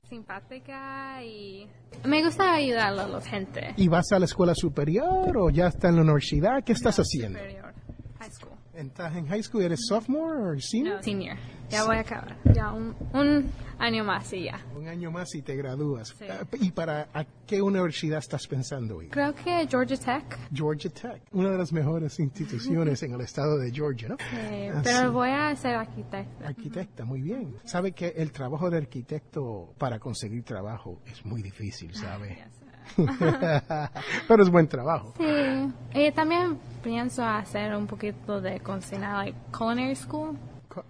simpática 0.10 1.24
y 1.24 1.68
me 2.04 2.24
gusta 2.24 2.56
ayudar 2.56 2.98
a 2.98 3.08
la 3.08 3.22
gente. 3.22 3.74
¿Y 3.78 3.88
vas 3.88 4.12
a 4.12 4.20
la 4.20 4.26
escuela 4.26 4.56
superior 4.56 5.38
o 5.38 5.50
ya 5.52 5.68
está 5.68 5.90
en 5.90 5.98
la 5.98 6.02
universidad? 6.02 6.64
¿Qué 6.64 6.74
estás 6.74 6.98
haciendo? 6.98 7.38
Superior, 7.38 7.74
high 8.20 8.32
school. 8.32 8.65
¿Estás 8.76 9.16
en 9.16 9.28
high 9.28 9.42
school? 9.44 9.64
¿Eres 9.64 9.80
sophomore 9.88 10.58
o 10.58 10.60
senior? 10.60 10.98
No, 10.98 11.04
senior. 11.04 11.38
Ya 11.70 11.86
voy 11.86 11.96
a 11.98 12.02
acabar. 12.02 12.38
Ya 12.54 12.72
un, 12.74 12.94
un 13.14 13.50
año 13.80 14.04
más 14.04 14.32
y 14.34 14.44
ya. 14.44 14.60
Un 14.76 14.88
año 14.88 15.12
más 15.12 15.34
y 15.34 15.42
te 15.42 15.56
gradúas. 15.56 16.10
Sí. 16.20 16.26
Ah, 16.30 16.46
¿Y 16.60 16.72
para 16.72 17.08
a 17.14 17.26
qué 17.48 17.62
universidad 17.62 18.20
estás 18.20 18.46
pensando 18.48 19.02
ir? 19.02 19.10
Creo 19.10 19.34
que 19.34 19.66
Georgia 19.68 19.98
Tech. 19.98 20.38
Georgia 20.54 20.92
Tech, 20.92 21.22
una 21.32 21.52
de 21.52 21.58
las 21.58 21.72
mejores 21.72 22.20
instituciones 22.20 23.02
en 23.04 23.14
el 23.14 23.22
estado 23.22 23.58
de 23.58 23.72
Georgia, 23.72 24.10
¿no? 24.10 24.18
Eh, 24.36 24.72
Ah, 24.76 24.82
pero 24.84 25.08
sí. 25.10 25.14
voy 25.14 25.30
a 25.30 25.56
ser 25.56 25.76
arquitecta. 25.76 26.48
Arquitecta, 26.48 27.06
muy 27.06 27.22
bien. 27.22 27.56
Sabe 27.64 27.94
que 27.94 28.10
el 28.18 28.32
trabajo 28.32 28.70
de 28.70 28.78
arquitecto 28.78 29.74
para 29.78 30.00
conseguir 30.00 30.44
trabajo 30.44 31.00
es 31.06 31.26
muy 31.26 31.42
difícil, 31.42 31.96
¿sabe? 31.96 32.36
Sé. 32.36 32.65
Pero 34.28 34.44
es 34.44 34.50
buen 34.50 34.68
trabajo. 34.68 35.14
Sí. 35.18 35.74
Y 35.94 36.12
también 36.12 36.60
pienso 36.84 37.24
hacer 37.24 37.76
un 37.76 37.88
poquito 37.88 38.42
de 38.42 38.60
cocina, 38.60 39.18
like 39.24 39.38
culinary 39.52 39.96
school. 39.96 40.38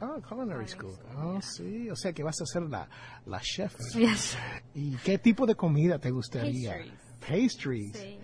Ah, 0.02 0.18
culinary 0.28 0.68
school. 0.68 0.94
Ah, 1.16 1.40
sí. 1.42 1.90
O 1.90 1.96
sea 1.96 2.12
que 2.12 2.24
vas 2.24 2.42
a 2.42 2.46
ser 2.46 2.64
la, 2.64 2.88
la 3.26 3.40
chef. 3.40 3.76
Yes. 3.94 4.38
¿Y 4.74 4.96
qué 4.98 5.18
tipo 5.20 5.46
de 5.46 5.56
comida 5.56 6.00
te 6.00 6.10
gustaría? 6.12 6.72
Pastries. 6.72 6.94
Pastries. 7.20 7.98
Sí. 7.98 8.20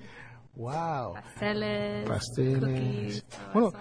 Wow. 0.55 1.13
Pasteles. 1.13 2.09
Pasteles. 2.09 3.23
cookies, 3.23 3.25
Bueno, 3.53 3.69
eso. 3.69 3.77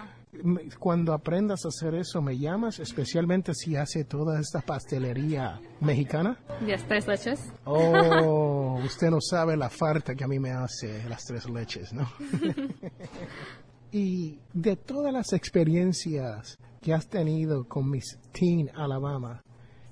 Cuando 0.79 1.13
aprendas 1.13 1.65
a 1.65 1.69
hacer 1.69 1.95
eso, 1.95 2.23
me 2.23 2.39
llamas, 2.39 2.79
especialmente 2.79 3.55
si 3.55 3.77
hace 3.77 4.05
toda 4.05 4.41
esta 4.41 4.61
pastelería 4.61 5.61
mexicana. 5.81 6.39
Yes, 6.65 6.87
tres 6.87 7.07
leches. 7.07 7.53
Oh, 7.65 8.81
usted 8.85 9.11
no 9.11 9.21
sabe 9.21 9.57
la 9.57 9.69
falta 9.71 10.15
que 10.15 10.25
a 10.25 10.29
mí 10.29 10.39
me 10.39 10.53
hace 10.53 11.09
las 11.09 11.25
tres 11.25 11.49
leches, 11.49 11.93
¿no? 11.93 12.09
y 13.93 14.39
de 14.53 14.77
todas 14.77 15.13
las 15.13 15.33
experiencias 15.33 16.59
que 16.81 16.95
has 16.95 17.09
tenido 17.09 17.65
con 17.65 17.91
Miss 17.91 18.19
Teen 18.33 18.71
Alabama, 18.75 19.43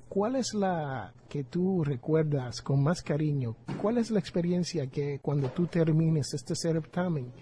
¿cuál 0.08 0.36
es 0.36 0.54
la 0.54 1.12
que 1.28 1.44
tú 1.44 1.84
recuerdas 1.84 2.62
con 2.62 2.82
más 2.82 3.02
cariño? 3.02 3.56
¿Cuál 3.82 3.98
es 3.98 4.10
la 4.10 4.20
experiencia 4.20 4.86
que 4.86 5.18
cuando 5.20 5.50
tú 5.50 5.66
termines 5.66 6.32
este 6.32 6.54
certamen, 6.54 7.32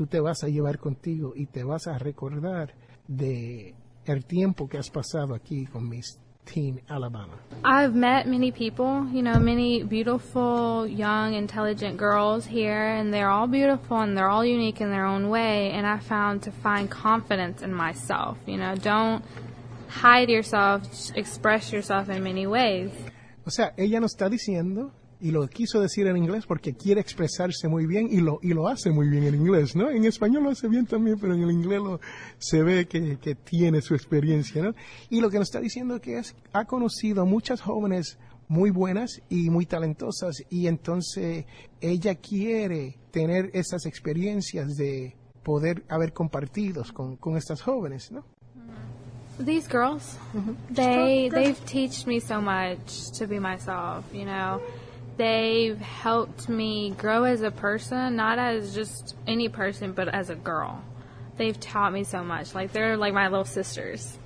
tú 0.00 0.06
te 0.06 0.18
vas 0.18 0.42
a 0.42 0.48
llevar 0.48 0.78
contigo 0.78 1.34
y 1.36 1.44
te 1.44 1.62
vas 1.62 1.86
a 1.86 1.98
recordar 1.98 2.72
de 3.06 3.74
el 4.06 4.24
tiempo 4.24 4.66
que 4.66 4.78
has 4.78 4.88
pasado 4.88 5.34
aquí 5.34 5.66
con 5.66 5.90
Miss 5.90 6.18
Teen 6.46 6.80
Alabama? 6.88 7.34
I've 7.66 7.94
met 7.94 8.26
many 8.26 8.50
people, 8.50 9.06
you 9.12 9.20
know, 9.20 9.38
many 9.38 9.84
beautiful, 9.84 10.86
young, 10.86 11.34
intelligent 11.34 11.98
girls 11.98 12.46
here, 12.46 12.96
and 12.96 13.12
they're 13.12 13.28
all 13.28 13.46
beautiful 13.46 13.98
and 13.98 14.16
they're 14.16 14.30
all 14.30 14.42
unique 14.42 14.80
in 14.80 14.88
their 14.90 15.04
own 15.04 15.28
way. 15.28 15.70
And 15.72 15.86
I 15.86 15.98
found 15.98 16.44
to 16.44 16.50
find 16.50 16.90
confidence 16.90 17.60
in 17.60 17.74
myself, 17.74 18.38
you 18.46 18.56
know, 18.56 18.76
don't 18.76 19.22
hide 19.86 20.30
yourself, 20.30 20.80
express 21.14 21.74
yourself 21.74 22.08
in 22.08 22.22
many 22.22 22.46
ways. 22.46 22.90
O 23.44 23.50
sea, 23.50 23.74
ella 23.76 24.00
nos 24.00 24.12
está 24.14 24.30
diciendo, 24.30 24.92
y 25.20 25.30
lo 25.30 25.46
quiso 25.48 25.80
decir 25.80 26.06
en 26.06 26.16
inglés 26.16 26.44
porque 26.46 26.74
quiere 26.74 27.00
expresarse 27.00 27.68
muy 27.68 27.86
bien 27.86 28.08
y 28.10 28.20
lo, 28.20 28.38
y 28.42 28.54
lo 28.54 28.68
hace 28.68 28.90
muy 28.90 29.08
bien 29.08 29.24
en 29.24 29.34
inglés, 29.34 29.76
¿no? 29.76 29.90
En 29.90 30.04
español 30.04 30.44
lo 30.44 30.50
hace 30.50 30.68
bien 30.68 30.86
también, 30.86 31.18
pero 31.18 31.34
en 31.34 31.42
el 31.42 31.50
inglés 31.50 31.80
lo, 31.80 32.00
se 32.38 32.62
ve 32.62 32.86
que, 32.86 33.18
que 33.18 33.34
tiene 33.34 33.80
su 33.82 33.94
experiencia, 33.94 34.62
¿no? 34.62 34.74
Y 35.10 35.20
lo 35.20 35.30
que 35.30 35.38
nos 35.38 35.48
está 35.48 35.60
diciendo 35.60 35.96
es 35.96 36.00
que 36.00 36.18
es, 36.18 36.34
ha 36.52 36.64
conocido 36.64 37.26
muchas 37.26 37.60
jóvenes 37.60 38.18
muy 38.48 38.70
buenas 38.70 39.22
y 39.28 39.48
muy 39.48 39.64
talentosas 39.64 40.42
y 40.50 40.66
entonces 40.66 41.44
ella 41.80 42.16
quiere 42.16 42.98
tener 43.12 43.50
esas 43.54 43.86
experiencias 43.86 44.76
de 44.76 45.14
poder 45.44 45.84
haber 45.88 46.12
compartidos 46.12 46.92
con, 46.92 47.16
con 47.16 47.36
estas 47.36 47.62
jóvenes, 47.62 48.10
¿no? 48.10 48.24
These 49.38 49.68
girls, 49.68 50.18
they 50.70 51.30
they've 51.30 51.58
taught 51.64 52.06
me 52.06 52.20
so 52.20 52.42
much 52.42 53.10
to 53.18 53.26
be 53.26 53.40
myself. 53.40 54.04
You 54.12 54.26
know, 54.26 54.60
they've 55.20 55.78
helped 55.78 56.48
me 56.48 56.94
grow 56.96 57.24
as 57.24 57.42
a 57.42 57.50
person, 57.50 58.16
not 58.16 58.38
as 58.38 58.74
just 58.74 59.14
any 59.26 59.48
person, 59.48 59.92
but 59.92 60.08
as 60.08 60.30
a 60.30 60.34
girl. 60.34 60.80
They've 61.36 61.58
taught 61.60 61.92
me 61.92 62.04
so 62.04 62.22
much. 62.24 62.54
Like 62.54 62.72
they're 62.72 62.96
like 62.96 63.12
my 63.14 63.28
little 63.28 63.44
sisters. 63.44 64.18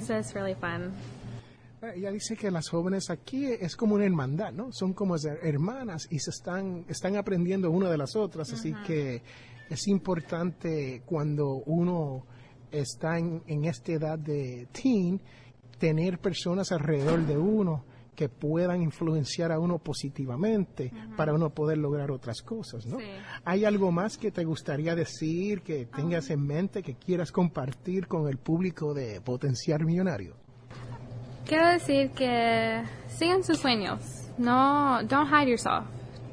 So 0.00 0.14
it's 0.18 0.34
really 0.34 0.54
fun. 0.54 0.92
Eh, 1.82 1.92
Ella 1.96 2.10
dice 2.10 2.36
que 2.36 2.50
las 2.50 2.68
jóvenes 2.68 3.10
aquí 3.10 3.46
es 3.46 3.76
como 3.76 3.94
una 3.94 4.04
hermandad, 4.04 4.52
¿no? 4.52 4.70
Son 4.72 4.92
como 4.94 5.14
her- 5.16 5.38
hermanas 5.42 6.06
y 6.10 6.18
se 6.18 6.30
están, 6.30 6.84
están 6.88 7.16
aprendiendo 7.16 7.70
una 7.70 7.88
de 7.90 7.96
las 7.98 8.16
otras, 8.16 8.52
así 8.52 8.74
que 8.86 9.22
es 9.70 9.86
importante 9.88 11.02
cuando 11.06 11.62
uno 11.66 12.24
está 12.70 13.18
en, 13.18 13.42
en 13.46 13.64
esta 13.64 13.92
edad 13.92 14.18
de 14.18 14.68
teen, 14.72 15.20
tener 15.78 16.18
personas 16.18 16.72
alrededor 16.72 17.20
de 17.26 17.36
uno 17.36 17.84
que 18.16 18.28
puedan 18.28 18.82
influenciar 18.82 19.52
a 19.52 19.60
uno 19.60 19.78
positivamente 19.78 20.90
para 21.16 21.32
uno 21.32 21.50
poder 21.50 21.78
lograr 21.78 22.10
otras 22.10 22.42
cosas, 22.42 22.86
¿no? 22.86 22.98
Sí. 22.98 23.04
¿Hay 23.44 23.64
algo 23.64 23.92
más 23.92 24.18
que 24.18 24.32
te 24.32 24.44
gustaría 24.44 24.96
decir, 24.96 25.62
que 25.62 25.86
tengas 25.86 26.30
en 26.30 26.44
mente, 26.44 26.82
que 26.82 26.94
quieras 26.94 27.30
compartir 27.30 28.08
con 28.08 28.28
el 28.28 28.38
público 28.38 28.94
de 28.94 29.20
Potenciar 29.20 29.84
Millonario? 29.84 30.34
Quiero 31.46 31.68
decir 31.68 32.10
que 32.10 32.82
sigan 33.08 33.44
sus 33.44 33.58
sueños. 33.58 34.00
No, 34.36 35.00
don't 35.04 35.28
hide 35.28 35.48
yourself. 35.48 35.84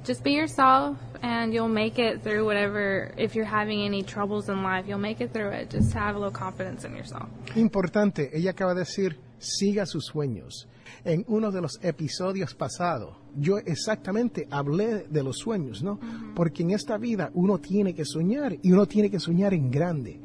Just 0.05 0.23
be 0.23 0.31
yourself 0.31 0.97
and 1.21 1.53
you'll 1.53 1.69
make 1.69 1.97
it 1.97 2.21
through 2.21 2.45
whatever, 2.45 3.13
if 3.17 3.35
you're 3.35 3.49
having 3.49 3.85
any 3.85 4.03
troubles 4.03 4.49
in 4.49 4.61
life, 4.61 4.85
you'll 4.87 4.99
make 4.99 5.21
it 5.21 5.31
through 5.31 5.51
it. 5.51 5.69
Just 5.69 5.93
have 5.93 6.15
a 6.15 6.19
little 6.19 6.33
confidence 6.33 6.83
in 6.85 6.95
yourself. 6.95 7.29
Importante, 7.55 8.29
ella 8.33 8.51
acaba 8.51 8.73
de 8.73 8.81
decir, 8.81 9.17
siga 9.43 9.85
sus 9.85 10.05
sueños. 10.05 10.67
En 11.05 11.25
uno 11.27 11.51
de 11.51 11.61
los 11.61 11.79
episodios 11.83 12.55
pasados, 12.55 13.17
yo 13.35 13.57
exactamente 13.57 14.47
hablé 14.49 15.05
de 15.09 15.23
los 15.23 15.37
sueños, 15.37 15.83
¿no? 15.83 15.99
Porque 16.35 16.63
en 16.63 16.71
esta 16.71 16.97
vida 16.97 17.29
uno 17.33 17.59
tiene 17.59 17.93
que 17.93 18.05
soñar 18.05 18.57
y 18.61 18.71
uno 18.71 18.85
tiene 18.85 19.09
que 19.09 19.19
soñar 19.19 19.53
en 19.53 19.69
grande. 19.69 20.19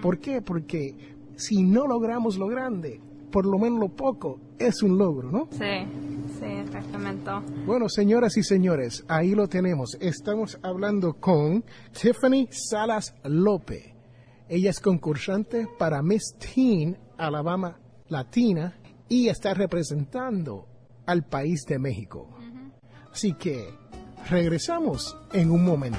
¿Por 0.00 0.18
qué? 0.18 0.40
Porque 0.40 0.94
si 1.36 1.62
no 1.62 1.86
logramos 1.86 2.38
lo 2.38 2.46
grande, 2.46 3.00
por 3.30 3.46
lo 3.46 3.58
menos 3.58 3.80
lo 3.80 3.88
poco 3.88 4.38
es 4.58 4.82
un 4.82 4.98
logro, 4.98 5.30
¿no? 5.30 5.48
Sí, 5.50 5.86
sí, 6.38 6.44
exactamente. 6.44 7.30
Bueno, 7.66 7.88
señoras 7.88 8.36
y 8.36 8.42
señores, 8.42 9.04
ahí 9.08 9.34
lo 9.34 9.48
tenemos. 9.48 9.96
Estamos 10.00 10.58
hablando 10.62 11.14
con 11.14 11.64
Tiffany 11.92 12.48
Salas 12.50 13.14
López. 13.24 13.92
Ella 14.48 14.70
es 14.70 14.80
concursante 14.80 15.66
para 15.78 16.02
Miss 16.02 16.34
Teen 16.38 16.98
Alabama 17.16 17.78
Latina 18.12 18.78
y 19.08 19.28
está 19.28 19.54
representando 19.54 20.68
al 21.06 21.24
país 21.24 21.64
de 21.66 21.78
México. 21.78 22.28
Así 23.10 23.32
que 23.32 23.74
regresamos 24.30 25.16
en 25.32 25.50
un 25.50 25.64
momento. 25.64 25.98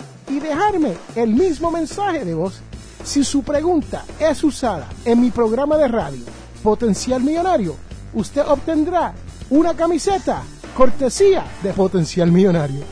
y 0.31 0.39
dejarme 0.39 0.93
el 1.15 1.33
mismo 1.33 1.69
mensaje 1.71 2.23
de 2.23 2.33
voz 2.33 2.61
si 3.03 3.23
su 3.23 3.43
pregunta 3.43 4.05
es 4.19 4.43
usada 4.43 4.87
en 5.03 5.19
mi 5.19 5.29
programa 5.29 5.77
de 5.77 5.87
radio 5.87 6.23
Potencial 6.63 7.21
Millonario, 7.21 7.75
usted 8.13 8.43
obtendrá 8.47 9.13
una 9.49 9.73
camiseta 9.73 10.43
cortesía 10.77 11.43
de 11.63 11.73
Potencial 11.73 12.31
Millonario. 12.31 12.83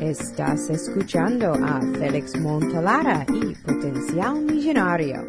Estás 0.00 0.70
escuchando 0.70 1.52
a 1.52 1.82
Félix 1.98 2.40
Montalara 2.40 3.26
y 3.28 3.54
Potencial 3.56 4.40
Millonario. 4.40 5.26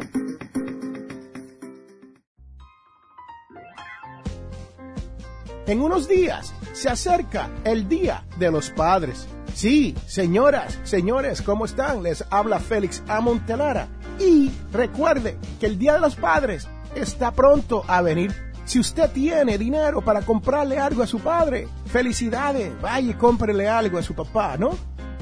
En 5.68 5.82
unos 5.82 6.08
días 6.08 6.54
se 6.72 6.88
acerca 6.88 7.50
el 7.62 7.90
Día 7.90 8.24
de 8.38 8.50
los 8.50 8.70
Padres. 8.70 9.28
Sí, 9.52 9.94
señoras, 10.06 10.78
señores, 10.82 11.42
¿cómo 11.42 11.66
están? 11.66 12.02
Les 12.02 12.24
habla 12.30 12.58
Félix 12.58 13.02
Amontelara. 13.06 13.86
Y 14.18 14.50
recuerde 14.72 15.36
que 15.60 15.66
el 15.66 15.78
Día 15.78 15.92
de 15.92 16.00
los 16.00 16.16
Padres 16.16 16.66
está 16.94 17.32
pronto 17.32 17.84
a 17.86 18.00
venir. 18.00 18.34
Si 18.64 18.80
usted 18.80 19.10
tiene 19.10 19.58
dinero 19.58 20.00
para 20.00 20.22
comprarle 20.22 20.78
algo 20.78 21.02
a 21.02 21.06
su 21.06 21.18
padre, 21.20 21.68
felicidades, 21.84 22.72
vaya 22.80 23.10
y 23.10 23.14
cómprele 23.14 23.68
algo 23.68 23.98
a 23.98 24.02
su 24.02 24.14
papá, 24.14 24.56
¿no? 24.56 24.70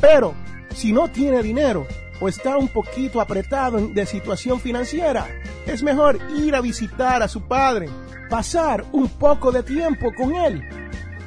Pero 0.01 0.33
si 0.73 0.93
no 0.93 1.09
tiene 1.09 1.43
dinero 1.43 1.89
o 2.21 2.29
está 2.29 2.57
un 2.57 2.69
poquito 2.69 3.21
apretado 3.21 3.79
de 3.89 4.07
situación 4.07 4.61
financiera, 4.61 5.27
es 5.67 5.83
mejor 5.83 6.19
ir 6.37 6.55
a 6.55 6.61
visitar 6.61 7.23
a 7.23 7.29
su 7.29 7.43
padre, 7.43 7.89
pasar 8.31 8.85
un 8.93 9.09
poco 9.09 9.53
de 9.53 9.63
tiempo 9.63 10.13
con 10.17 10.35
él. 10.35 10.63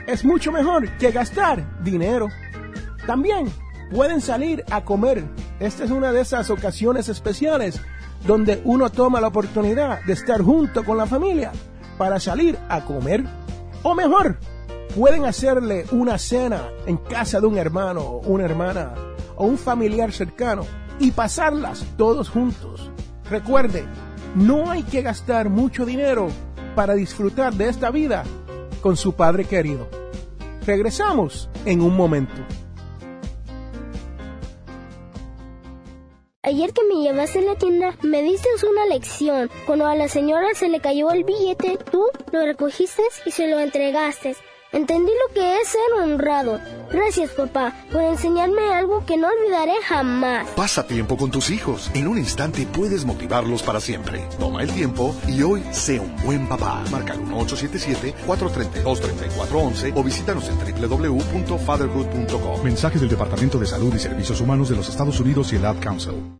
Es 0.07 0.25
mucho 0.25 0.51
mejor 0.51 0.89
que 0.97 1.11
gastar 1.11 1.83
dinero. 1.83 2.29
También 3.05 3.51
pueden 3.91 4.21
salir 4.21 4.63
a 4.71 4.83
comer. 4.83 5.23
Esta 5.59 5.83
es 5.83 5.91
una 5.91 6.11
de 6.11 6.21
esas 6.21 6.49
ocasiones 6.49 7.09
especiales 7.09 7.81
donde 8.25 8.61
uno 8.65 8.89
toma 8.89 9.21
la 9.21 9.27
oportunidad 9.27 10.03
de 10.05 10.13
estar 10.13 10.41
junto 10.41 10.83
con 10.83 10.97
la 10.97 11.05
familia 11.05 11.51
para 11.97 12.19
salir 12.19 12.57
a 12.69 12.83
comer. 12.85 13.23
O 13.83 13.93
mejor, 13.93 14.39
pueden 14.95 15.25
hacerle 15.25 15.85
una 15.91 16.17
cena 16.17 16.69
en 16.85 16.97
casa 16.97 17.39
de 17.39 17.47
un 17.47 17.57
hermano, 17.57 18.21
una 18.25 18.45
hermana 18.45 18.93
o 19.35 19.45
un 19.45 19.57
familiar 19.57 20.11
cercano 20.11 20.63
y 20.99 21.11
pasarlas 21.11 21.85
todos 21.97 22.29
juntos. 22.29 22.89
Recuerde, 23.29 23.85
no 24.35 24.69
hay 24.69 24.83
que 24.83 25.01
gastar 25.01 25.49
mucho 25.49 25.85
dinero 25.85 26.29
para 26.75 26.93
disfrutar 26.95 27.53
de 27.53 27.69
esta 27.69 27.91
vida 27.91 28.23
con 28.81 28.95
su 28.95 29.13
padre 29.13 29.45
querido. 29.45 29.87
Regresamos 30.65 31.49
en 31.65 31.81
un 31.81 31.95
momento. 31.95 32.33
Ayer 36.41 36.71
que 36.73 36.81
me 36.85 37.03
llevaste 37.03 37.39
a 37.39 37.41
la 37.43 37.55
tienda, 37.55 37.95
me 38.01 38.23
diste 38.23 38.47
una 38.67 38.85
lección. 38.85 39.49
Cuando 39.65 39.85
a 39.85 39.95
la 39.95 40.07
señora 40.07 40.47
se 40.55 40.69
le 40.69 40.79
cayó 40.79 41.11
el 41.11 41.23
billete, 41.23 41.77
tú 41.91 42.05
lo 42.31 42.45
recogiste 42.45 43.03
y 43.25 43.31
se 43.31 43.47
lo 43.47 43.59
entregaste. 43.59 44.35
Entendí 44.71 45.11
lo 45.11 45.33
que 45.33 45.57
es 45.57 45.67
ser 45.67 45.81
honrado. 46.03 46.59
Gracias, 46.91 47.31
papá, 47.31 47.73
por 47.91 48.01
enseñarme 48.01 48.71
algo 48.71 49.03
que 49.03 49.17
no 49.17 49.27
olvidaré 49.27 49.73
jamás. 49.83 50.47
Pasa 50.55 50.85
tiempo 50.85 51.17
con 51.17 51.31
tus 51.31 51.49
hijos. 51.49 51.89
En 51.95 52.07
un 52.07 52.19
instante 52.19 52.67
puedes 52.71 53.03
motivarlos 53.03 53.63
para 53.63 53.81
siempre. 53.81 54.23
Toma 54.39 54.61
el 54.61 54.71
tiempo 54.71 55.15
y 55.27 55.41
hoy 55.41 55.63
sé 55.71 55.99
un 55.99 56.15
buen 56.23 56.47
papá. 56.47 56.83
Marca 56.91 57.13
el 57.13 57.21
1877-432-3411 57.21 59.93
o 59.95 60.03
visítanos 60.03 60.47
en 60.49 60.59
www.fatherhood.com. 60.59 62.63
Mensaje 62.63 62.99
del 62.99 63.09
Departamento 63.09 63.57
de 63.57 63.65
Salud 63.65 63.91
y 63.95 63.99
Servicios 63.99 64.39
Humanos 64.39 64.69
de 64.69 64.75
los 64.75 64.87
Estados 64.87 65.19
Unidos 65.19 65.51
y 65.51 65.55
el 65.55 65.65
Ad 65.65 65.79
Council. 65.79 66.39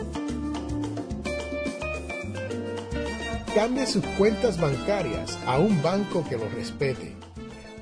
Cambie 3.53 3.85
sus 3.85 4.05
cuentas 4.17 4.57
bancarias 4.61 5.37
a 5.45 5.59
un 5.59 5.81
banco 5.81 6.23
que 6.27 6.37
lo 6.37 6.47
respete. 6.47 7.17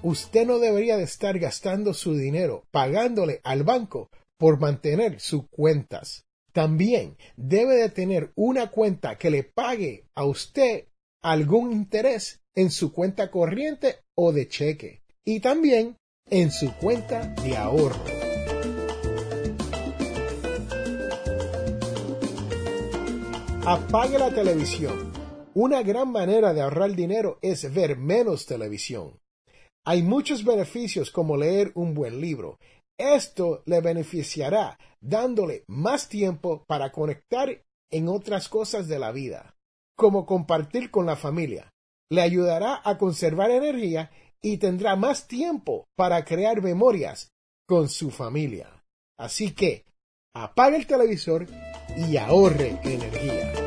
Usted 0.02 0.48
no 0.48 0.58
debería 0.58 0.98
de 0.98 1.04
estar 1.04 1.38
gastando 1.38 1.94
su 1.94 2.16
dinero 2.16 2.66
pagándole 2.72 3.40
al 3.44 3.64
banco 3.64 4.10
por 4.40 4.60
mantener 4.60 5.20
sus 5.20 5.48
cuentas. 5.48 6.26
También 6.54 7.18
debe 7.38 7.76
de 7.76 7.90
tener 7.90 8.32
una 8.34 8.72
cuenta 8.72 9.20
que 9.20 9.30
le 9.30 9.44
pague 9.44 10.06
a 10.16 10.26
usted 10.26 10.88
algún 11.22 11.72
interés 11.72 12.42
en 12.56 12.72
su 12.72 12.92
cuenta 12.92 13.30
corriente 13.30 13.98
o 14.16 14.32
de 14.32 14.48
cheque 14.48 15.04
y 15.24 15.40
también 15.40 15.98
en 16.32 16.50
su 16.50 16.74
cuenta 16.78 17.28
de 17.44 17.56
ahorro. 17.56 18.04
Apague 23.68 24.18
la 24.18 24.34
televisión. 24.34 25.19
Una 25.56 25.82
gran 25.82 26.12
manera 26.12 26.54
de 26.54 26.62
ahorrar 26.62 26.96
dinero 26.96 27.40
es 27.42 27.74
ver 27.74 27.98
menos 27.98 28.46
televisión. 28.46 29.20
Hay 29.84 30.04
muchos 30.04 30.44
beneficios 30.44 31.10
como 31.10 31.38
leer 31.38 31.72
un 31.74 31.96
buen 31.96 32.22
libro. 32.22 32.60
Esto 32.98 33.64
le 33.66 33.82
beneficiará 33.82 34.78
dándole 35.02 35.64
más 35.68 36.08
tiempo 36.08 36.64
para 36.68 36.92
conectar 36.92 37.64
en 37.90 38.10
otras 38.10 38.48
cosas 38.48 38.88
de 38.88 39.00
la 39.00 39.12
vida, 39.12 39.56
como 39.96 40.28
compartir 40.28 40.92
con 40.92 41.08
la 41.08 41.16
familia. 41.16 41.74
Le 42.12 42.22
ayudará 42.22 42.82
a 42.84 42.98
conservar 42.98 43.50
energía 43.50 44.12
y 44.42 44.58
tendrá 44.58 44.96
más 44.96 45.28
tiempo 45.28 45.88
para 45.96 46.24
crear 46.26 46.62
memorias 46.62 47.32
con 47.68 47.90
su 47.90 48.12
familia. 48.12 48.84
Así 49.18 49.54
que 49.54 49.86
apague 50.36 50.78
el 50.78 50.86
televisor 50.86 51.48
y 51.98 52.18
ahorre 52.18 52.80
energía. 52.84 53.59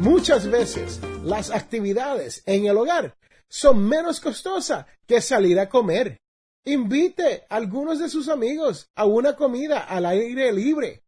Muchas 0.00 0.50
veces 0.50 1.00
las 1.22 1.50
actividades 1.50 2.42
en 2.44 2.66
el 2.66 2.76
hogar 2.76 3.16
son 3.48 3.88
menos 3.88 4.20
costosas 4.20 4.84
que 5.06 5.22
salir 5.22 5.58
a 5.58 5.70
comer. 5.70 6.20
Invite 6.66 7.46
a 7.48 7.56
algunos 7.56 7.98
de 7.98 8.10
sus 8.10 8.28
amigos 8.28 8.90
a 8.94 9.06
una 9.06 9.36
comida 9.36 9.78
al 9.80 10.04
aire 10.04 10.52
libre, 10.52 11.02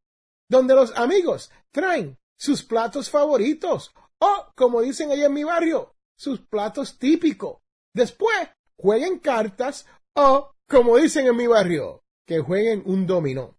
donde 0.49 0.75
los 0.75 0.97
amigos 0.97 1.51
traen 1.71 2.17
sus 2.39 2.63
platos 2.63 3.11
favoritos 3.11 3.93
o, 4.21 4.53
como 4.55 4.81
dicen 4.81 5.11
allá 5.11 5.27
en 5.27 5.35
mi 5.35 5.45
barrio, 5.45 5.95
sus 6.17 6.41
platos 6.41 6.99
típicos. 6.99 7.59
Después, 7.95 8.49
jueguen 8.79 9.19
cartas 9.19 9.85
o, 10.15 10.55
como 10.67 10.97
dicen 10.97 11.27
en 11.27 11.37
mi 11.37 11.47
barrio, 11.47 12.05
que 12.27 12.41
jueguen 12.41 12.83
un 12.87 13.07
dominó. 13.07 13.59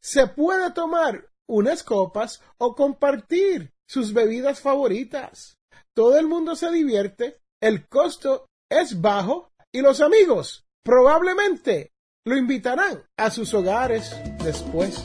Se 0.00 0.26
puede 0.26 0.72
tomar 0.72 1.30
unas 1.46 1.82
copas 1.82 2.42
o 2.58 2.74
compartir 2.74 3.72
sus 3.88 4.12
bebidas 4.12 4.60
favoritas. 4.60 5.56
Todo 5.94 6.18
el 6.18 6.28
mundo 6.28 6.54
se 6.54 6.70
divierte 6.70 7.40
el 7.60 7.88
costo 7.88 8.46
es 8.70 9.00
bajo 9.00 9.50
y 9.72 9.80
los 9.80 10.00
amigos 10.00 10.66
probablemente 10.84 11.92
lo 12.24 12.36
invitarán 12.36 13.02
a 13.16 13.30
sus 13.30 13.52
hogares 13.54 14.14
después. 14.44 15.04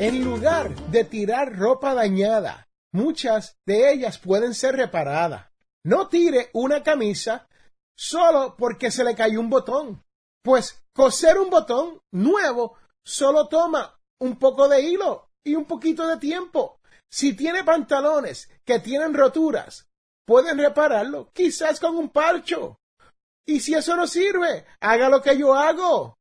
En 0.00 0.24
lugar 0.24 0.74
de 0.90 1.04
tirar 1.04 1.56
ropa 1.56 1.92
dañada, 1.92 2.68
muchas 2.92 3.58
de 3.66 3.92
ellas 3.92 4.18
pueden 4.18 4.54
ser 4.54 4.76
reparadas. 4.76 5.50
No 5.84 6.08
tire 6.08 6.50
una 6.54 6.82
camisa 6.82 7.48
solo 7.96 8.54
porque 8.56 8.90
se 8.90 9.04
le 9.04 9.14
cayó 9.14 9.40
un 9.40 9.50
botón, 9.50 10.04
pues 10.42 10.82
coser 10.98 11.38
un 11.38 11.48
botón 11.48 12.02
nuevo 12.10 12.76
solo 13.04 13.46
toma 13.46 14.00
un 14.18 14.36
poco 14.36 14.66
de 14.66 14.80
hilo 14.80 15.30
y 15.44 15.54
un 15.54 15.64
poquito 15.64 16.04
de 16.08 16.16
tiempo. 16.16 16.80
Si 17.08 17.34
tiene 17.34 17.62
pantalones 17.62 18.50
que 18.64 18.80
tienen 18.80 19.14
roturas, 19.14 19.88
pueden 20.26 20.58
repararlo, 20.58 21.30
quizás 21.32 21.78
con 21.78 21.96
un 21.96 22.08
parcho. 22.08 22.80
Y 23.46 23.60
si 23.60 23.74
eso 23.74 23.94
no 23.94 24.08
sirve, 24.08 24.66
haga 24.80 25.08
lo 25.08 25.22
que 25.22 25.38
yo 25.38 25.54
hago, 25.54 26.18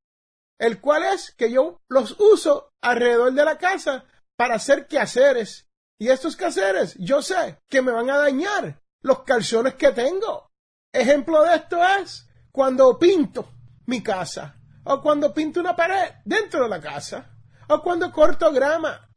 el 0.59 0.79
cual 0.79 1.05
es 1.05 1.31
que 1.31 1.51
yo 1.51 1.81
los 1.89 2.15
uso 2.19 2.71
alrededor 2.79 3.33
de 3.33 3.45
la 3.45 3.57
casa 3.57 4.05
para 4.35 4.57
hacer 4.57 4.85
quehaceres. 4.85 5.67
Y 5.97 6.09
estos 6.09 6.37
quehaceres, 6.37 6.93
yo 6.99 7.23
sé 7.23 7.63
que 7.67 7.81
me 7.81 7.91
van 7.91 8.11
a 8.11 8.19
dañar 8.19 8.79
los 9.01 9.23
calzones 9.23 9.73
que 9.73 9.91
tengo. 9.91 10.51
Ejemplo 10.93 11.41
de 11.41 11.55
esto 11.55 11.83
es 11.83 12.29
cuando 12.51 12.99
pinto 12.99 13.49
mi 13.87 14.03
casa, 14.03 14.56
o 14.89 15.01
cuando 15.01 15.33
pinto 15.33 15.59
una 15.59 15.75
pared 15.75 16.13
dentro 16.23 16.63
de 16.63 16.69
la 16.69 16.79
casa, 16.79 17.29
o 17.67 17.81
cuando 17.81 18.11
corto 18.11 18.51
grama, 18.51 19.09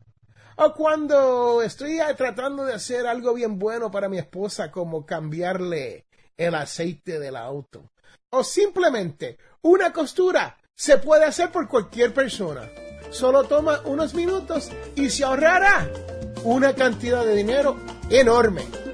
o 0.57 0.75
cuando 0.75 1.63
estoy 1.63 2.01
tratando 2.17 2.65
de 2.65 2.75
hacer 2.75 3.07
algo 3.07 3.35
bien 3.35 3.59
bueno 3.59 3.91
para 3.91 4.09
mi 4.09 4.19
esposa, 4.19 4.71
como 4.71 5.07
cambiarle 5.07 6.07
el 6.37 6.55
aceite 6.55 7.21
del 7.21 7.37
auto. 7.37 7.93
O 8.31 8.43
simplemente 8.43 9.39
una 9.63 9.93
costura 9.93 10.59
se 10.75 10.99
puede 10.99 11.25
hacer 11.25 11.53
por 11.53 11.69
cualquier 11.69 12.13
persona. 12.13 12.69
Solo 13.11 13.45
toma 13.45 13.81
unos 13.85 14.15
minutos 14.15 14.71
y 14.97 15.09
se 15.11 15.25
ahorrará 15.25 15.89
una 16.43 16.75
cantidad 16.75 17.25
de 17.25 17.35
dinero 17.37 17.77
enorme. 18.09 18.90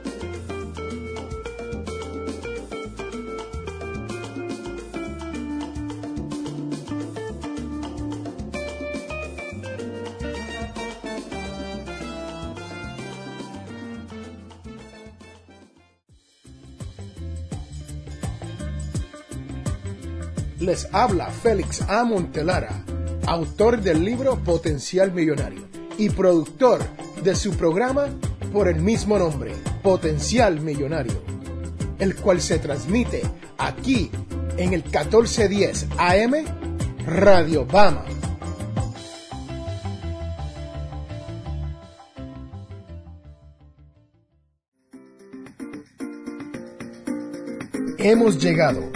Les 20.67 20.89
habla 20.91 21.31
Félix 21.31 21.81
A. 21.83 22.03
Montelara, 22.03 22.83
autor 23.29 23.81
del 23.81 24.05
libro 24.05 24.37
Potencial 24.43 25.13
Millonario 25.13 25.63
y 25.97 26.11
productor 26.11 26.85
de 27.23 27.37
su 27.37 27.53
programa 27.53 28.09
por 28.53 28.67
el 28.67 28.81
mismo 28.81 29.17
nombre, 29.17 29.53
Potencial 29.85 30.61
Millonario, 30.61 31.23
el 32.01 32.17
cual 32.17 32.41
se 32.41 32.59
transmite 32.59 33.23
aquí 33.59 34.11
en 34.57 34.73
el 34.73 34.83
1410 34.83 35.87
AM 35.99 36.35
Radio 37.07 37.65
Bama. 37.65 38.05
Hemos 47.99 48.43
llegado 48.43 48.96